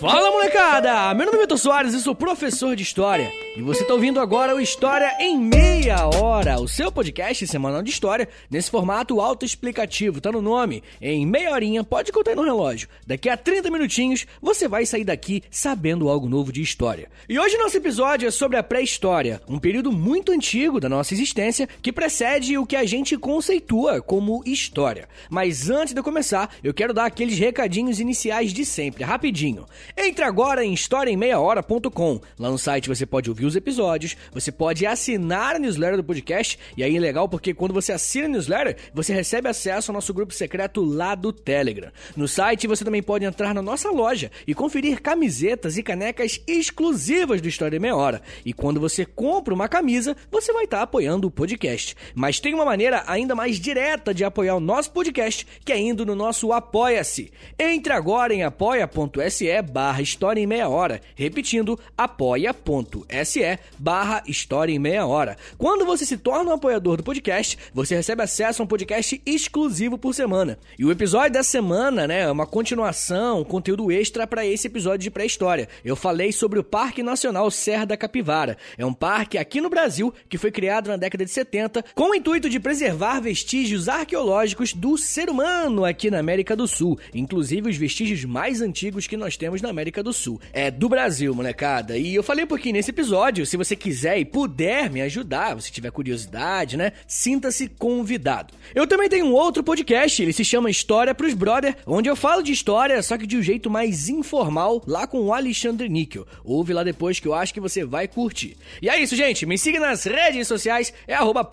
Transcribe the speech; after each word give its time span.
Fala 0.00 0.30
molecada! 0.30 1.12
Meu 1.12 1.26
nome 1.26 1.36
é 1.36 1.40
Vitor 1.42 1.58
Soares 1.58 1.92
e 1.92 2.00
sou 2.00 2.14
professor 2.14 2.74
de 2.74 2.82
História. 2.82 3.30
E 3.54 3.60
você 3.60 3.82
está 3.82 3.92
ouvindo 3.92 4.18
agora 4.18 4.56
o 4.56 4.60
História 4.60 5.14
em 5.20 5.38
Meia 5.38 6.06
Hora, 6.06 6.58
o 6.58 6.66
seu 6.66 6.90
podcast 6.90 7.46
semanal 7.46 7.82
de 7.82 7.90
história, 7.90 8.26
nesse 8.50 8.70
formato 8.70 9.20
autoexplicativo, 9.20 10.18
tá 10.18 10.32
no 10.32 10.40
nome. 10.40 10.82
Em 11.02 11.26
meia 11.26 11.50
horinha, 11.50 11.84
pode 11.84 12.12
contar 12.12 12.30
aí 12.30 12.36
no 12.36 12.44
relógio. 12.44 12.88
Daqui 13.06 13.28
a 13.28 13.36
30 13.36 13.70
minutinhos, 13.70 14.26
você 14.40 14.66
vai 14.66 14.86
sair 14.86 15.04
daqui 15.04 15.42
sabendo 15.50 16.08
algo 16.08 16.30
novo 16.30 16.50
de 16.50 16.62
história. 16.62 17.10
E 17.28 17.38
hoje 17.38 17.58
nosso 17.58 17.76
episódio 17.76 18.26
é 18.26 18.30
sobre 18.30 18.56
a 18.56 18.62
pré-história, 18.62 19.42
um 19.46 19.58
período 19.58 19.92
muito 19.92 20.32
antigo 20.32 20.80
da 20.80 20.88
nossa 20.88 21.12
existência 21.12 21.68
que 21.82 21.92
precede 21.92 22.56
o 22.56 22.64
que 22.64 22.76
a 22.76 22.86
gente 22.86 23.18
conceitua 23.18 24.00
como 24.00 24.42
história. 24.46 25.10
Mas 25.28 25.68
antes 25.68 25.92
de 25.92 26.00
eu 26.00 26.04
começar, 26.04 26.54
eu 26.64 26.72
quero 26.72 26.94
dar 26.94 27.04
aqueles 27.04 27.38
recadinhos 27.38 28.00
iniciais 28.00 28.54
de 28.54 28.64
sempre, 28.64 29.04
rapidinho. 29.04 29.66
Entre 29.96 30.24
agora 30.24 30.64
em 30.64 30.72
historiaemmeiahora.com. 30.72 32.20
Lá 32.38 32.50
no 32.50 32.58
site 32.58 32.88
você 32.88 33.04
pode 33.04 33.28
ouvir 33.28 33.46
os 33.46 33.56
episódios, 33.56 34.16
você 34.32 34.52
pode 34.52 34.86
assinar 34.86 35.56
a 35.56 35.58
newsletter 35.58 35.96
do 35.96 36.04
podcast, 36.04 36.58
e 36.76 36.82
aí 36.82 36.96
é 36.96 37.00
legal 37.00 37.28
porque 37.28 37.54
quando 37.54 37.74
você 37.74 37.92
assina 37.92 38.26
a 38.26 38.28
newsletter, 38.28 38.76
você 38.94 39.12
recebe 39.12 39.48
acesso 39.48 39.90
ao 39.90 39.94
nosso 39.94 40.14
grupo 40.14 40.32
secreto 40.32 40.82
lá 40.82 41.14
do 41.14 41.32
Telegram. 41.32 41.90
No 42.16 42.28
site 42.28 42.66
você 42.66 42.84
também 42.84 43.02
pode 43.02 43.24
entrar 43.24 43.54
na 43.54 43.62
nossa 43.62 43.90
loja 43.90 44.30
e 44.46 44.54
conferir 44.54 45.00
camisetas 45.02 45.76
e 45.76 45.82
canecas 45.82 46.40
exclusivas 46.46 47.40
do 47.40 47.48
História 47.48 47.76
em 47.76 47.80
Meia 47.80 47.96
Hora. 47.96 48.22
E 48.44 48.52
quando 48.52 48.80
você 48.80 49.04
compra 49.04 49.54
uma 49.54 49.68
camisa, 49.68 50.16
você 50.30 50.52
vai 50.52 50.64
estar 50.64 50.82
apoiando 50.82 51.28
o 51.28 51.30
podcast. 51.30 51.96
Mas 52.14 52.40
tem 52.40 52.54
uma 52.54 52.64
maneira 52.64 53.04
ainda 53.06 53.34
mais 53.34 53.58
direta 53.58 54.14
de 54.14 54.24
apoiar 54.24 54.56
o 54.56 54.60
nosso 54.60 54.90
podcast, 54.92 55.46
que 55.64 55.72
é 55.72 55.78
indo 55.78 56.06
no 56.06 56.14
nosso 56.14 56.52
Apoia-se. 56.52 57.30
Entre 57.58 57.92
agora 57.92 58.32
em 58.32 58.42
apoia.se 58.42 59.46
barra 59.80 60.02
História 60.02 60.42
em 60.42 60.46
Meia 60.46 60.68
Hora. 60.68 61.00
Repetindo, 61.14 61.80
apoia.se 61.96 63.58
barra 63.78 64.22
História 64.26 64.70
em 64.70 64.78
Meia 64.78 65.06
Hora. 65.06 65.38
Quando 65.56 65.86
você 65.86 66.04
se 66.04 66.18
torna 66.18 66.50
um 66.50 66.54
apoiador 66.54 66.98
do 66.98 67.02
podcast, 67.02 67.56
você 67.72 67.96
recebe 67.96 68.22
acesso 68.22 68.60
a 68.60 68.64
um 68.66 68.68
podcast 68.68 69.22
exclusivo 69.24 69.96
por 69.96 70.14
semana. 70.14 70.58
E 70.78 70.84
o 70.84 70.90
episódio 70.90 71.32
da 71.32 71.42
semana, 71.42 72.06
né, 72.06 72.20
é 72.20 72.30
uma 72.30 72.44
continuação, 72.46 73.40
um 73.40 73.44
conteúdo 73.44 73.90
extra 73.90 74.26
para 74.26 74.44
esse 74.44 74.66
episódio 74.66 74.98
de 74.98 75.10
pré-história. 75.10 75.66
Eu 75.82 75.96
falei 75.96 76.30
sobre 76.30 76.58
o 76.58 76.64
Parque 76.64 77.02
Nacional 77.02 77.50
Serra 77.50 77.86
da 77.86 77.96
Capivara. 77.96 78.58
É 78.76 78.84
um 78.84 78.92
parque 78.92 79.38
aqui 79.38 79.62
no 79.62 79.70
Brasil 79.70 80.12
que 80.28 80.36
foi 80.36 80.50
criado 80.50 80.88
na 80.88 80.98
década 80.98 81.24
de 81.24 81.30
70 81.30 81.82
com 81.94 82.10
o 82.10 82.14
intuito 82.14 82.50
de 82.50 82.60
preservar 82.60 83.20
vestígios 83.20 83.88
arqueológicos 83.88 84.74
do 84.74 84.98
ser 84.98 85.30
humano 85.30 85.86
aqui 85.86 86.10
na 86.10 86.18
América 86.18 86.54
do 86.54 86.68
Sul, 86.68 86.98
inclusive 87.14 87.70
os 87.70 87.78
vestígios 87.78 88.26
mais 88.26 88.60
antigos 88.60 89.06
que 89.06 89.16
nós 89.16 89.38
temos 89.38 89.62
na 89.62 89.69
América 89.70 90.02
do 90.02 90.12
Sul. 90.12 90.40
É 90.52 90.70
do 90.70 90.88
Brasil, 90.88 91.34
molecada. 91.34 91.96
E 91.96 92.14
eu 92.14 92.22
falei 92.22 92.44
um 92.44 92.48
pouquinho 92.48 92.74
nesse 92.74 92.90
episódio, 92.90 93.46
se 93.46 93.56
você 93.56 93.74
quiser 93.74 94.18
e 94.18 94.24
puder 94.24 94.90
me 94.90 95.00
ajudar, 95.02 95.60
se 95.60 95.72
tiver 95.72 95.90
curiosidade, 95.90 96.76
né? 96.76 96.92
Sinta-se 97.06 97.68
convidado. 97.68 98.54
Eu 98.74 98.86
também 98.86 99.08
tenho 99.08 99.26
um 99.26 99.32
outro 99.32 99.62
podcast, 99.62 100.22
ele 100.22 100.32
se 100.32 100.44
chama 100.44 100.70
História 100.70 101.14
pros 101.14 101.34
Brother, 101.34 101.76
onde 101.86 102.08
eu 102.08 102.16
falo 102.16 102.42
de 102.42 102.52
história, 102.52 103.02
só 103.02 103.16
que 103.16 103.26
de 103.26 103.36
um 103.36 103.42
jeito 103.42 103.70
mais 103.70 104.08
informal, 104.08 104.82
lá 104.86 105.06
com 105.06 105.20
o 105.20 105.32
Alexandre 105.32 105.88
Níquel. 105.88 106.26
Ouve 106.44 106.72
lá 106.72 106.82
depois 106.82 107.20
que 107.20 107.28
eu 107.28 107.34
acho 107.34 107.54
que 107.54 107.60
você 107.60 107.84
vai 107.84 108.06
curtir. 108.08 108.56
E 108.82 108.88
é 108.88 109.00
isso, 109.00 109.16
gente. 109.16 109.46
Me 109.46 109.56
siga 109.56 109.80
nas 109.80 110.04
redes 110.04 110.46
sociais, 110.46 110.92
é 111.06 111.14
arroba 111.14 111.48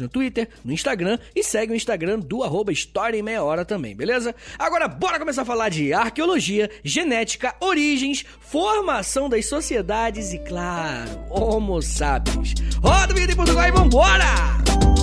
no 0.00 0.08
Twitter, 0.08 0.48
no 0.64 0.72
Instagram 0.72 1.18
e 1.34 1.42
segue 1.42 1.72
o 1.72 1.76
Instagram 1.76 2.18
do 2.18 2.42
arroba 2.42 2.72
História 2.72 3.18
em 3.18 3.22
Meia 3.22 3.42
Hora 3.42 3.64
também, 3.64 3.94
beleza? 3.94 4.34
Agora 4.58 4.88
bora 4.88 5.18
começar 5.18 5.42
a 5.42 5.44
falar 5.44 5.68
de 5.68 5.92
arqueologia, 5.92 6.70
genética, 6.82 7.23
origens, 7.60 8.24
formação 8.40 9.28
das 9.28 9.46
sociedades 9.46 10.32
e, 10.32 10.38
claro, 10.38 11.24
homo 11.30 11.80
sapiens. 11.82 12.54
Roda 12.82 13.12
o 13.12 13.16
vídeo 13.16 13.32
em 13.32 13.36
Portugal 13.36 13.68
e 13.68 13.72
vambora! 13.72 14.93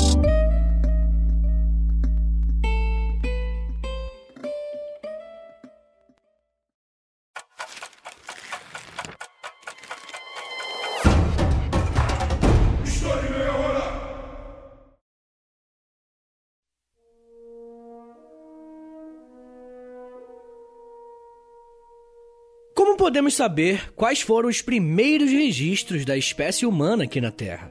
Podemos 23.11 23.33
saber 23.33 23.91
quais 23.93 24.21
foram 24.21 24.47
os 24.47 24.61
primeiros 24.61 25.29
registros 25.29 26.05
da 26.05 26.15
espécie 26.15 26.65
humana 26.65 27.03
aqui 27.03 27.19
na 27.19 27.29
Terra? 27.29 27.69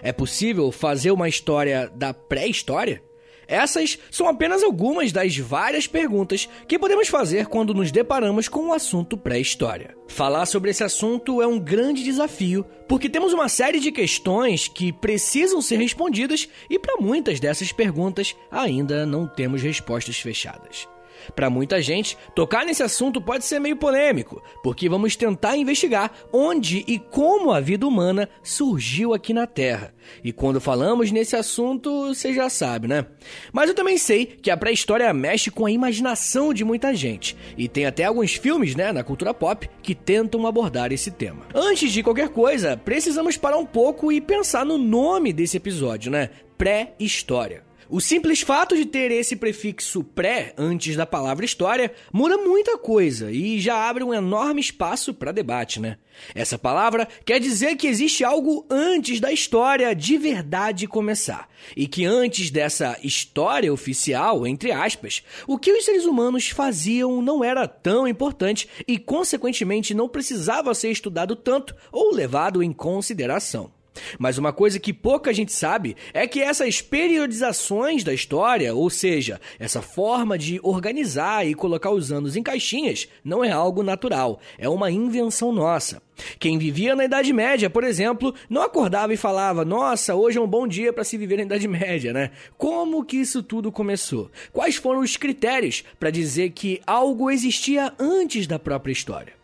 É 0.00 0.10
possível 0.10 0.72
fazer 0.72 1.10
uma 1.10 1.28
história 1.28 1.92
da 1.94 2.14
pré-história? 2.14 3.02
Essas 3.46 3.98
são 4.10 4.26
apenas 4.26 4.62
algumas 4.62 5.12
das 5.12 5.36
várias 5.36 5.86
perguntas 5.86 6.48
que 6.66 6.78
podemos 6.78 7.08
fazer 7.08 7.44
quando 7.44 7.74
nos 7.74 7.92
deparamos 7.92 8.48
com 8.48 8.68
o 8.68 8.72
assunto 8.72 9.18
pré-história. 9.18 9.94
Falar 10.08 10.46
sobre 10.46 10.70
esse 10.70 10.82
assunto 10.82 11.42
é 11.42 11.46
um 11.46 11.58
grande 11.58 12.02
desafio, 12.02 12.64
porque 12.88 13.10
temos 13.10 13.34
uma 13.34 13.50
série 13.50 13.80
de 13.80 13.92
questões 13.92 14.66
que 14.66 14.94
precisam 14.94 15.60
ser 15.60 15.76
respondidas 15.76 16.48
e 16.70 16.78
para 16.78 16.96
muitas 16.96 17.38
dessas 17.38 17.70
perguntas 17.70 18.34
ainda 18.50 19.04
não 19.04 19.26
temos 19.26 19.60
respostas 19.60 20.18
fechadas. 20.18 20.88
Para 21.34 21.50
muita 21.50 21.80
gente, 21.80 22.16
tocar 22.34 22.64
nesse 22.64 22.82
assunto 22.82 23.20
pode 23.20 23.44
ser 23.44 23.58
meio 23.58 23.76
polêmico, 23.76 24.42
porque 24.62 24.88
vamos 24.88 25.16
tentar 25.16 25.56
investigar 25.56 26.10
onde 26.32 26.84
e 26.86 26.98
como 26.98 27.52
a 27.52 27.60
vida 27.60 27.86
humana 27.86 28.28
surgiu 28.42 29.14
aqui 29.14 29.32
na 29.32 29.46
Terra. 29.46 29.94
E 30.24 30.32
quando 30.32 30.60
falamos 30.60 31.10
nesse 31.10 31.36
assunto, 31.36 32.08
você 32.08 32.32
já 32.32 32.48
sabe, 32.48 32.88
né? 32.88 33.06
Mas 33.52 33.68
eu 33.68 33.74
também 33.74 33.98
sei 33.98 34.26
que 34.26 34.50
a 34.50 34.56
pré-história 34.56 35.12
mexe 35.12 35.50
com 35.50 35.66
a 35.66 35.70
imaginação 35.70 36.52
de 36.52 36.64
muita 36.64 36.94
gente, 36.94 37.36
e 37.56 37.68
tem 37.68 37.86
até 37.86 38.04
alguns 38.04 38.34
filmes, 38.34 38.74
né, 38.74 38.92
na 38.92 39.04
cultura 39.04 39.34
pop 39.34 39.68
que 39.82 39.94
tentam 39.94 40.46
abordar 40.46 40.92
esse 40.92 41.10
tema. 41.10 41.46
Antes 41.54 41.92
de 41.92 42.02
qualquer 42.02 42.28
coisa, 42.28 42.76
precisamos 42.76 43.36
parar 43.36 43.58
um 43.58 43.66
pouco 43.66 44.10
e 44.10 44.20
pensar 44.20 44.64
no 44.64 44.78
nome 44.78 45.32
desse 45.32 45.56
episódio, 45.56 46.10
né? 46.10 46.30
Pré-história. 46.56 47.69
O 47.92 48.00
simples 48.00 48.40
fato 48.40 48.76
de 48.76 48.86
ter 48.86 49.10
esse 49.10 49.34
prefixo 49.34 50.04
pré 50.04 50.54
antes 50.56 50.94
da 50.94 51.04
palavra 51.04 51.44
história 51.44 51.92
muda 52.12 52.38
muita 52.38 52.78
coisa 52.78 53.32
e 53.32 53.58
já 53.58 53.88
abre 53.88 54.04
um 54.04 54.14
enorme 54.14 54.60
espaço 54.60 55.12
para 55.12 55.32
debate, 55.32 55.80
né? 55.80 55.98
Essa 56.32 56.56
palavra 56.56 57.08
quer 57.24 57.40
dizer 57.40 57.74
que 57.74 57.88
existe 57.88 58.22
algo 58.22 58.64
antes 58.70 59.18
da 59.18 59.32
história 59.32 59.92
de 59.92 60.16
verdade 60.16 60.86
começar. 60.86 61.48
E 61.76 61.88
que 61.88 62.04
antes 62.04 62.48
dessa 62.48 62.96
história 63.02 63.72
oficial, 63.72 64.46
entre 64.46 64.70
aspas, 64.70 65.24
o 65.44 65.58
que 65.58 65.72
os 65.72 65.84
seres 65.84 66.04
humanos 66.04 66.48
faziam 66.48 67.20
não 67.20 67.42
era 67.42 67.66
tão 67.66 68.06
importante 68.06 68.68
e, 68.86 68.98
consequentemente, 68.98 69.94
não 69.94 70.08
precisava 70.08 70.72
ser 70.74 70.92
estudado 70.92 71.34
tanto 71.34 71.74
ou 71.90 72.14
levado 72.14 72.62
em 72.62 72.72
consideração. 72.72 73.79
Mas 74.18 74.38
uma 74.38 74.52
coisa 74.52 74.78
que 74.78 74.92
pouca 74.92 75.32
gente 75.32 75.52
sabe 75.52 75.96
é 76.12 76.26
que 76.26 76.40
essas 76.40 76.80
periodizações 76.80 78.04
da 78.04 78.12
história, 78.12 78.74
ou 78.74 78.90
seja, 78.90 79.40
essa 79.58 79.82
forma 79.82 80.38
de 80.38 80.60
organizar 80.62 81.46
e 81.46 81.54
colocar 81.54 81.90
os 81.90 82.12
anos 82.12 82.36
em 82.36 82.42
caixinhas, 82.42 83.08
não 83.24 83.44
é 83.44 83.50
algo 83.50 83.82
natural, 83.82 84.40
é 84.58 84.68
uma 84.68 84.90
invenção 84.90 85.52
nossa. 85.52 86.02
Quem 86.38 86.58
vivia 86.58 86.94
na 86.94 87.04
Idade 87.04 87.32
Média, 87.32 87.70
por 87.70 87.84
exemplo, 87.84 88.34
não 88.48 88.62
acordava 88.62 89.12
e 89.12 89.16
falava: 89.16 89.64
Nossa, 89.64 90.14
hoje 90.14 90.38
é 90.38 90.40
um 90.40 90.46
bom 90.46 90.66
dia 90.66 90.92
para 90.92 91.04
se 91.04 91.16
viver 91.16 91.36
na 91.36 91.44
Idade 91.44 91.66
Média, 91.66 92.12
né? 92.12 92.30
Como 92.58 93.04
que 93.04 93.16
isso 93.16 93.42
tudo 93.42 93.72
começou? 93.72 94.30
Quais 94.52 94.76
foram 94.76 95.00
os 95.00 95.16
critérios 95.16 95.82
para 95.98 96.10
dizer 96.10 96.50
que 96.50 96.80
algo 96.86 97.30
existia 97.30 97.92
antes 97.98 98.46
da 98.46 98.58
própria 98.58 98.92
história? 98.92 99.40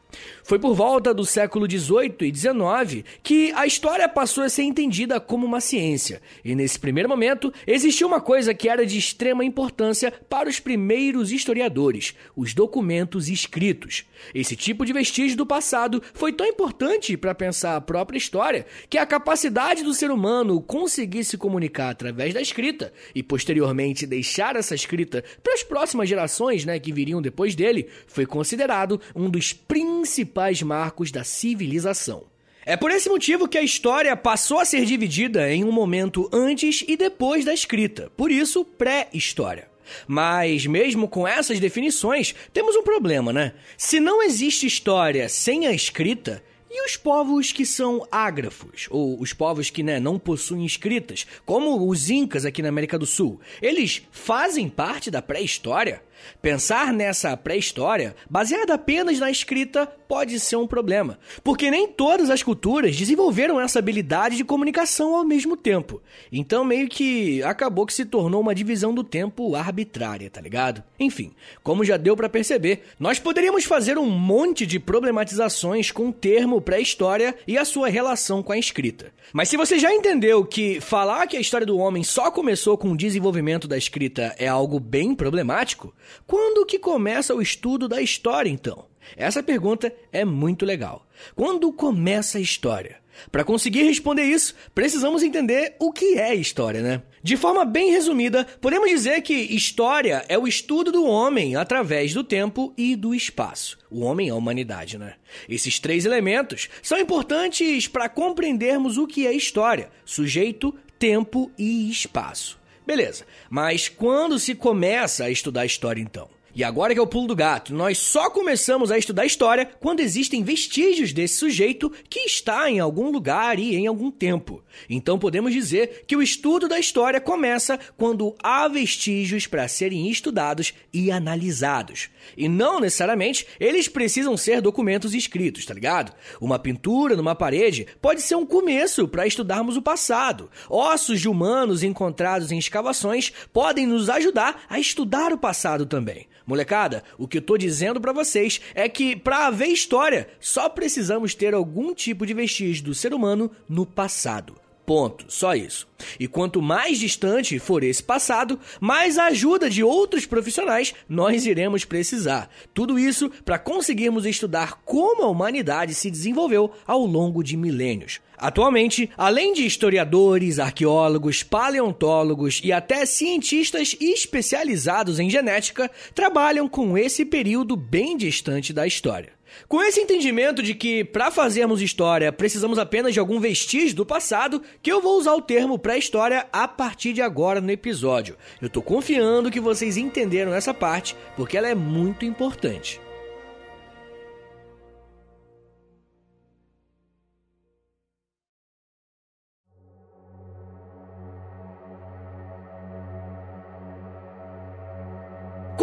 Foi 0.46 0.60
por 0.60 0.76
volta 0.76 1.12
do 1.12 1.24
século 1.24 1.68
XVIII 1.68 2.18
e 2.20 2.32
XIX 2.32 3.04
que 3.20 3.50
a 3.56 3.66
história 3.66 4.08
passou 4.08 4.44
a 4.44 4.48
ser 4.48 4.62
entendida 4.62 5.18
como 5.18 5.44
uma 5.44 5.60
ciência, 5.60 6.22
e 6.44 6.54
nesse 6.54 6.78
primeiro 6.78 7.08
momento 7.08 7.52
existiu 7.66 8.06
uma 8.06 8.20
coisa 8.20 8.54
que 8.54 8.68
era 8.68 8.86
de 8.86 8.96
extrema 8.96 9.44
importância 9.44 10.12
para 10.28 10.48
os 10.48 10.60
primeiros 10.60 11.32
historiadores: 11.32 12.14
os 12.36 12.54
documentos 12.54 13.28
escritos. 13.28 14.04
Esse 14.32 14.54
tipo 14.54 14.86
de 14.86 14.92
vestígio 14.92 15.36
do 15.36 15.44
passado 15.44 16.00
foi 16.14 16.32
tão 16.32 16.46
importante 16.46 17.16
para 17.16 17.34
pensar 17.34 17.74
a 17.74 17.80
própria 17.80 18.16
história 18.16 18.66
que 18.88 18.98
a 18.98 19.04
capacidade 19.04 19.82
do 19.82 19.92
ser 19.92 20.12
humano 20.12 20.60
conseguir 20.60 21.24
se 21.24 21.36
comunicar 21.36 21.90
através 21.90 22.32
da 22.32 22.40
escrita 22.40 22.92
e 23.12 23.20
posteriormente 23.20 24.06
deixar 24.06 24.54
essa 24.54 24.76
escrita 24.76 25.24
para 25.42 25.54
as 25.54 25.64
próximas 25.64 26.08
gerações, 26.08 26.64
né, 26.64 26.78
que 26.78 26.92
viriam 26.92 27.20
depois 27.20 27.56
dele, 27.56 27.88
foi 28.06 28.24
considerado 28.24 29.00
um 29.12 29.28
dos 29.28 29.52
principais 29.52 30.35
principais 30.36 30.60
marcos 30.60 31.10
da 31.10 31.24
civilização. 31.24 32.24
É 32.66 32.76
por 32.76 32.90
esse 32.90 33.08
motivo 33.08 33.48
que 33.48 33.56
a 33.56 33.62
história 33.62 34.14
passou 34.14 34.58
a 34.58 34.66
ser 34.66 34.84
dividida 34.84 35.50
em 35.50 35.64
um 35.64 35.72
momento 35.72 36.28
antes 36.30 36.84
e 36.86 36.94
depois 36.94 37.44
da 37.44 37.54
escrita, 37.54 38.12
por 38.16 38.30
isso, 38.30 38.62
pré-história. 38.62 39.68
Mas, 40.06 40.66
mesmo 40.66 41.08
com 41.08 41.26
essas 41.26 41.58
definições, 41.58 42.34
temos 42.52 42.76
um 42.76 42.82
problema, 42.82 43.32
né? 43.32 43.54
Se 43.78 43.98
não 43.98 44.22
existe 44.22 44.66
história 44.66 45.28
sem 45.28 45.66
a 45.66 45.72
escrita, 45.72 46.42
e 46.68 46.84
os 46.84 46.94
povos 46.94 47.52
que 47.52 47.64
são 47.64 48.06
ágrafos, 48.12 48.86
ou 48.90 49.18
os 49.18 49.32
povos 49.32 49.70
que 49.70 49.82
né, 49.82 49.98
não 49.98 50.18
possuem 50.18 50.66
escritas, 50.66 51.26
como 51.46 51.88
os 51.88 52.10
Incas 52.10 52.44
aqui 52.44 52.60
na 52.60 52.68
América 52.68 52.98
do 52.98 53.06
Sul, 53.06 53.40
eles 53.62 54.02
fazem 54.10 54.68
parte 54.68 55.10
da 55.10 55.22
pré-história? 55.22 56.02
Pensar 56.40 56.92
nessa 56.92 57.36
pré-história, 57.36 58.14
baseada 58.28 58.74
apenas 58.74 59.18
na 59.18 59.30
escrita, 59.30 59.86
pode 59.86 60.38
ser 60.38 60.56
um 60.56 60.66
problema, 60.66 61.18
porque 61.42 61.70
nem 61.70 61.88
todas 61.88 62.30
as 62.30 62.42
culturas 62.42 62.96
desenvolveram 62.96 63.60
essa 63.60 63.78
habilidade 63.78 64.36
de 64.36 64.44
comunicação 64.44 65.14
ao 65.14 65.24
mesmo 65.24 65.56
tempo. 65.56 66.00
Então, 66.30 66.64
meio 66.64 66.88
que 66.88 67.42
acabou 67.42 67.86
que 67.86 67.92
se 67.92 68.04
tornou 68.04 68.40
uma 68.40 68.54
divisão 68.54 68.94
do 68.94 69.02
tempo 69.02 69.54
arbitrária, 69.54 70.30
tá 70.30 70.40
ligado? 70.40 70.82
Enfim, 70.98 71.32
como 71.62 71.84
já 71.84 71.96
deu 71.96 72.16
para 72.16 72.28
perceber, 72.28 72.84
nós 72.98 73.18
poderíamos 73.18 73.64
fazer 73.64 73.98
um 73.98 74.08
monte 74.08 74.66
de 74.66 74.78
problematizações 74.78 75.90
com 75.90 76.08
o 76.08 76.12
termo 76.12 76.60
pré-história 76.60 77.34
e 77.46 77.58
a 77.58 77.64
sua 77.64 77.88
relação 77.88 78.42
com 78.42 78.52
a 78.52 78.58
escrita. 78.58 79.12
Mas 79.32 79.48
se 79.48 79.56
você 79.56 79.78
já 79.78 79.92
entendeu 79.92 80.44
que 80.44 80.80
falar 80.80 81.26
que 81.26 81.36
a 81.36 81.40
história 81.40 81.66
do 81.66 81.78
homem 81.78 82.04
só 82.04 82.30
começou 82.30 82.78
com 82.78 82.92
o 82.92 82.96
desenvolvimento 82.96 83.66
da 83.66 83.76
escrita 83.76 84.34
é 84.38 84.46
algo 84.46 84.78
bem 84.78 85.14
problemático, 85.14 85.92
quando 86.26 86.66
que 86.66 86.78
começa 86.78 87.34
o 87.34 87.42
estudo 87.42 87.88
da 87.88 88.00
história, 88.00 88.50
então? 88.50 88.86
Essa 89.16 89.42
pergunta 89.42 89.92
é 90.12 90.24
muito 90.24 90.64
legal. 90.64 91.06
Quando 91.34 91.72
começa 91.72 92.38
a 92.38 92.40
história? 92.40 92.98
Para 93.30 93.44
conseguir 93.44 93.82
responder 93.84 94.24
isso, 94.24 94.54
precisamos 94.74 95.22
entender 95.22 95.74
o 95.78 95.92
que 95.92 96.18
é 96.18 96.34
história, 96.34 96.82
né? 96.82 97.02
De 97.22 97.36
forma 97.36 97.64
bem 97.64 97.90
resumida, 97.90 98.46
podemos 98.60 98.88
dizer 98.88 99.22
que 99.22 99.34
história 99.34 100.24
é 100.28 100.38
o 100.38 100.46
estudo 100.46 100.92
do 100.92 101.04
homem 101.04 101.56
através 101.56 102.12
do 102.12 102.22
tempo 102.22 102.72
e 102.76 102.94
do 102.94 103.14
espaço. 103.14 103.78
O 103.90 104.00
homem 104.04 104.28
é 104.28 104.32
a 104.32 104.36
humanidade, 104.36 104.98
né? 104.98 105.14
Esses 105.48 105.78
três 105.78 106.04
elementos 106.04 106.68
são 106.82 106.98
importantes 106.98 107.88
para 107.88 108.08
compreendermos 108.08 108.98
o 108.98 109.06
que 109.06 109.26
é 109.26 109.32
história: 109.32 109.90
sujeito, 110.04 110.74
tempo 110.98 111.50
e 111.58 111.90
espaço. 111.90 112.58
Beleza, 112.86 113.26
mas 113.50 113.88
quando 113.88 114.38
se 114.38 114.54
começa 114.54 115.24
a 115.24 115.30
estudar 115.30 115.66
história 115.66 116.00
então? 116.00 116.35
E 116.56 116.64
agora 116.64 116.94
que 116.94 116.98
é 116.98 117.02
o 117.02 117.06
pulo 117.06 117.26
do 117.26 117.36
gato, 117.36 117.74
nós 117.74 117.98
só 117.98 118.30
começamos 118.30 118.90
a 118.90 118.96
estudar 118.96 119.26
história 119.26 119.68
quando 119.78 120.00
existem 120.00 120.42
vestígios 120.42 121.12
desse 121.12 121.34
sujeito 121.34 121.92
que 122.08 122.20
está 122.20 122.70
em 122.70 122.80
algum 122.80 123.10
lugar 123.10 123.58
e 123.58 123.76
em 123.76 123.86
algum 123.86 124.10
tempo. 124.10 124.64
Então 124.88 125.18
podemos 125.18 125.52
dizer 125.52 126.04
que 126.06 126.16
o 126.16 126.22
estudo 126.22 126.66
da 126.66 126.78
história 126.78 127.20
começa 127.20 127.78
quando 127.98 128.34
há 128.42 128.66
vestígios 128.68 129.46
para 129.46 129.68
serem 129.68 130.08
estudados 130.08 130.72
e 130.94 131.10
analisados. 131.10 132.08
E 132.34 132.48
não 132.48 132.80
necessariamente 132.80 133.46
eles 133.60 133.86
precisam 133.86 134.34
ser 134.34 134.62
documentos 134.62 135.12
escritos, 135.12 135.66
tá 135.66 135.74
ligado? 135.74 136.14
Uma 136.40 136.58
pintura 136.58 137.14
numa 137.14 137.34
parede 137.34 137.86
pode 138.00 138.22
ser 138.22 138.34
um 138.34 138.46
começo 138.46 139.06
para 139.06 139.26
estudarmos 139.26 139.76
o 139.76 139.82
passado. 139.82 140.50
Ossos 140.70 141.20
de 141.20 141.28
humanos 141.28 141.82
encontrados 141.82 142.50
em 142.50 142.56
escavações 142.56 143.30
podem 143.52 143.86
nos 143.86 144.08
ajudar 144.08 144.64
a 144.70 144.80
estudar 144.80 145.34
o 145.34 145.38
passado 145.38 145.84
também. 145.84 146.26
Molecada, 146.46 147.02
o 147.18 147.26
que 147.26 147.38
eu 147.38 147.42
tô 147.42 147.58
dizendo 147.58 148.00
para 148.00 148.12
vocês 148.12 148.60
é 148.74 148.88
que 148.88 149.16
para 149.16 149.48
haver 149.48 149.66
história, 149.66 150.28
só 150.38 150.68
precisamos 150.68 151.34
ter 151.34 151.52
algum 151.54 151.92
tipo 151.92 152.24
de 152.24 152.32
vestígio 152.32 152.84
do 152.84 152.94
ser 152.94 153.12
humano 153.12 153.50
no 153.68 153.84
passado. 153.84 154.54
Ponto, 154.86 155.24
só 155.28 155.52
isso. 155.56 155.88
E 156.20 156.28
quanto 156.28 156.62
mais 156.62 157.00
distante 157.00 157.58
for 157.58 157.82
esse 157.82 158.00
passado, 158.00 158.60
mais 158.80 159.18
ajuda 159.18 159.68
de 159.68 159.82
outros 159.82 160.24
profissionais 160.24 160.94
nós 161.08 161.44
iremos 161.44 161.84
precisar. 161.84 162.48
Tudo 162.72 162.96
isso 162.96 163.28
para 163.44 163.58
conseguirmos 163.58 164.24
estudar 164.24 164.80
como 164.84 165.24
a 165.24 165.28
humanidade 165.28 165.92
se 165.92 166.08
desenvolveu 166.08 166.70
ao 166.86 167.04
longo 167.04 167.42
de 167.42 167.56
milênios. 167.56 168.20
Atualmente, 168.38 169.10
além 169.16 169.54
de 169.54 169.66
historiadores, 169.66 170.60
arqueólogos, 170.60 171.42
paleontólogos 171.42 172.60
e 172.62 172.70
até 172.70 173.04
cientistas 173.04 173.96
especializados 174.00 175.18
em 175.18 175.28
genética, 175.28 175.90
trabalham 176.14 176.68
com 176.68 176.96
esse 176.96 177.24
período 177.24 177.74
bem 177.74 178.16
distante 178.16 178.72
da 178.72 178.86
história. 178.86 179.32
Com 179.68 179.82
esse 179.82 180.00
entendimento 180.00 180.62
de 180.62 180.74
que 180.74 181.04
para 181.04 181.30
fazermos 181.30 181.82
história 181.82 182.32
precisamos 182.32 182.78
apenas 182.78 183.12
de 183.12 183.20
algum 183.20 183.40
vestígio 183.40 183.96
do 183.96 184.06
passado, 184.06 184.62
que 184.82 184.92
eu 184.92 185.00
vou 185.00 185.18
usar 185.18 185.34
o 185.34 185.42
termo 185.42 185.78
pré-história 185.78 186.46
a 186.52 186.68
partir 186.68 187.12
de 187.12 187.22
agora 187.22 187.60
no 187.60 187.70
episódio. 187.70 188.36
Eu 188.60 188.68
tô 188.68 188.82
confiando 188.82 189.50
que 189.50 189.60
vocês 189.60 189.96
entenderam 189.96 190.54
essa 190.54 190.72
parte, 190.72 191.16
porque 191.36 191.56
ela 191.56 191.68
é 191.68 191.74
muito 191.74 192.24
importante. 192.24 193.00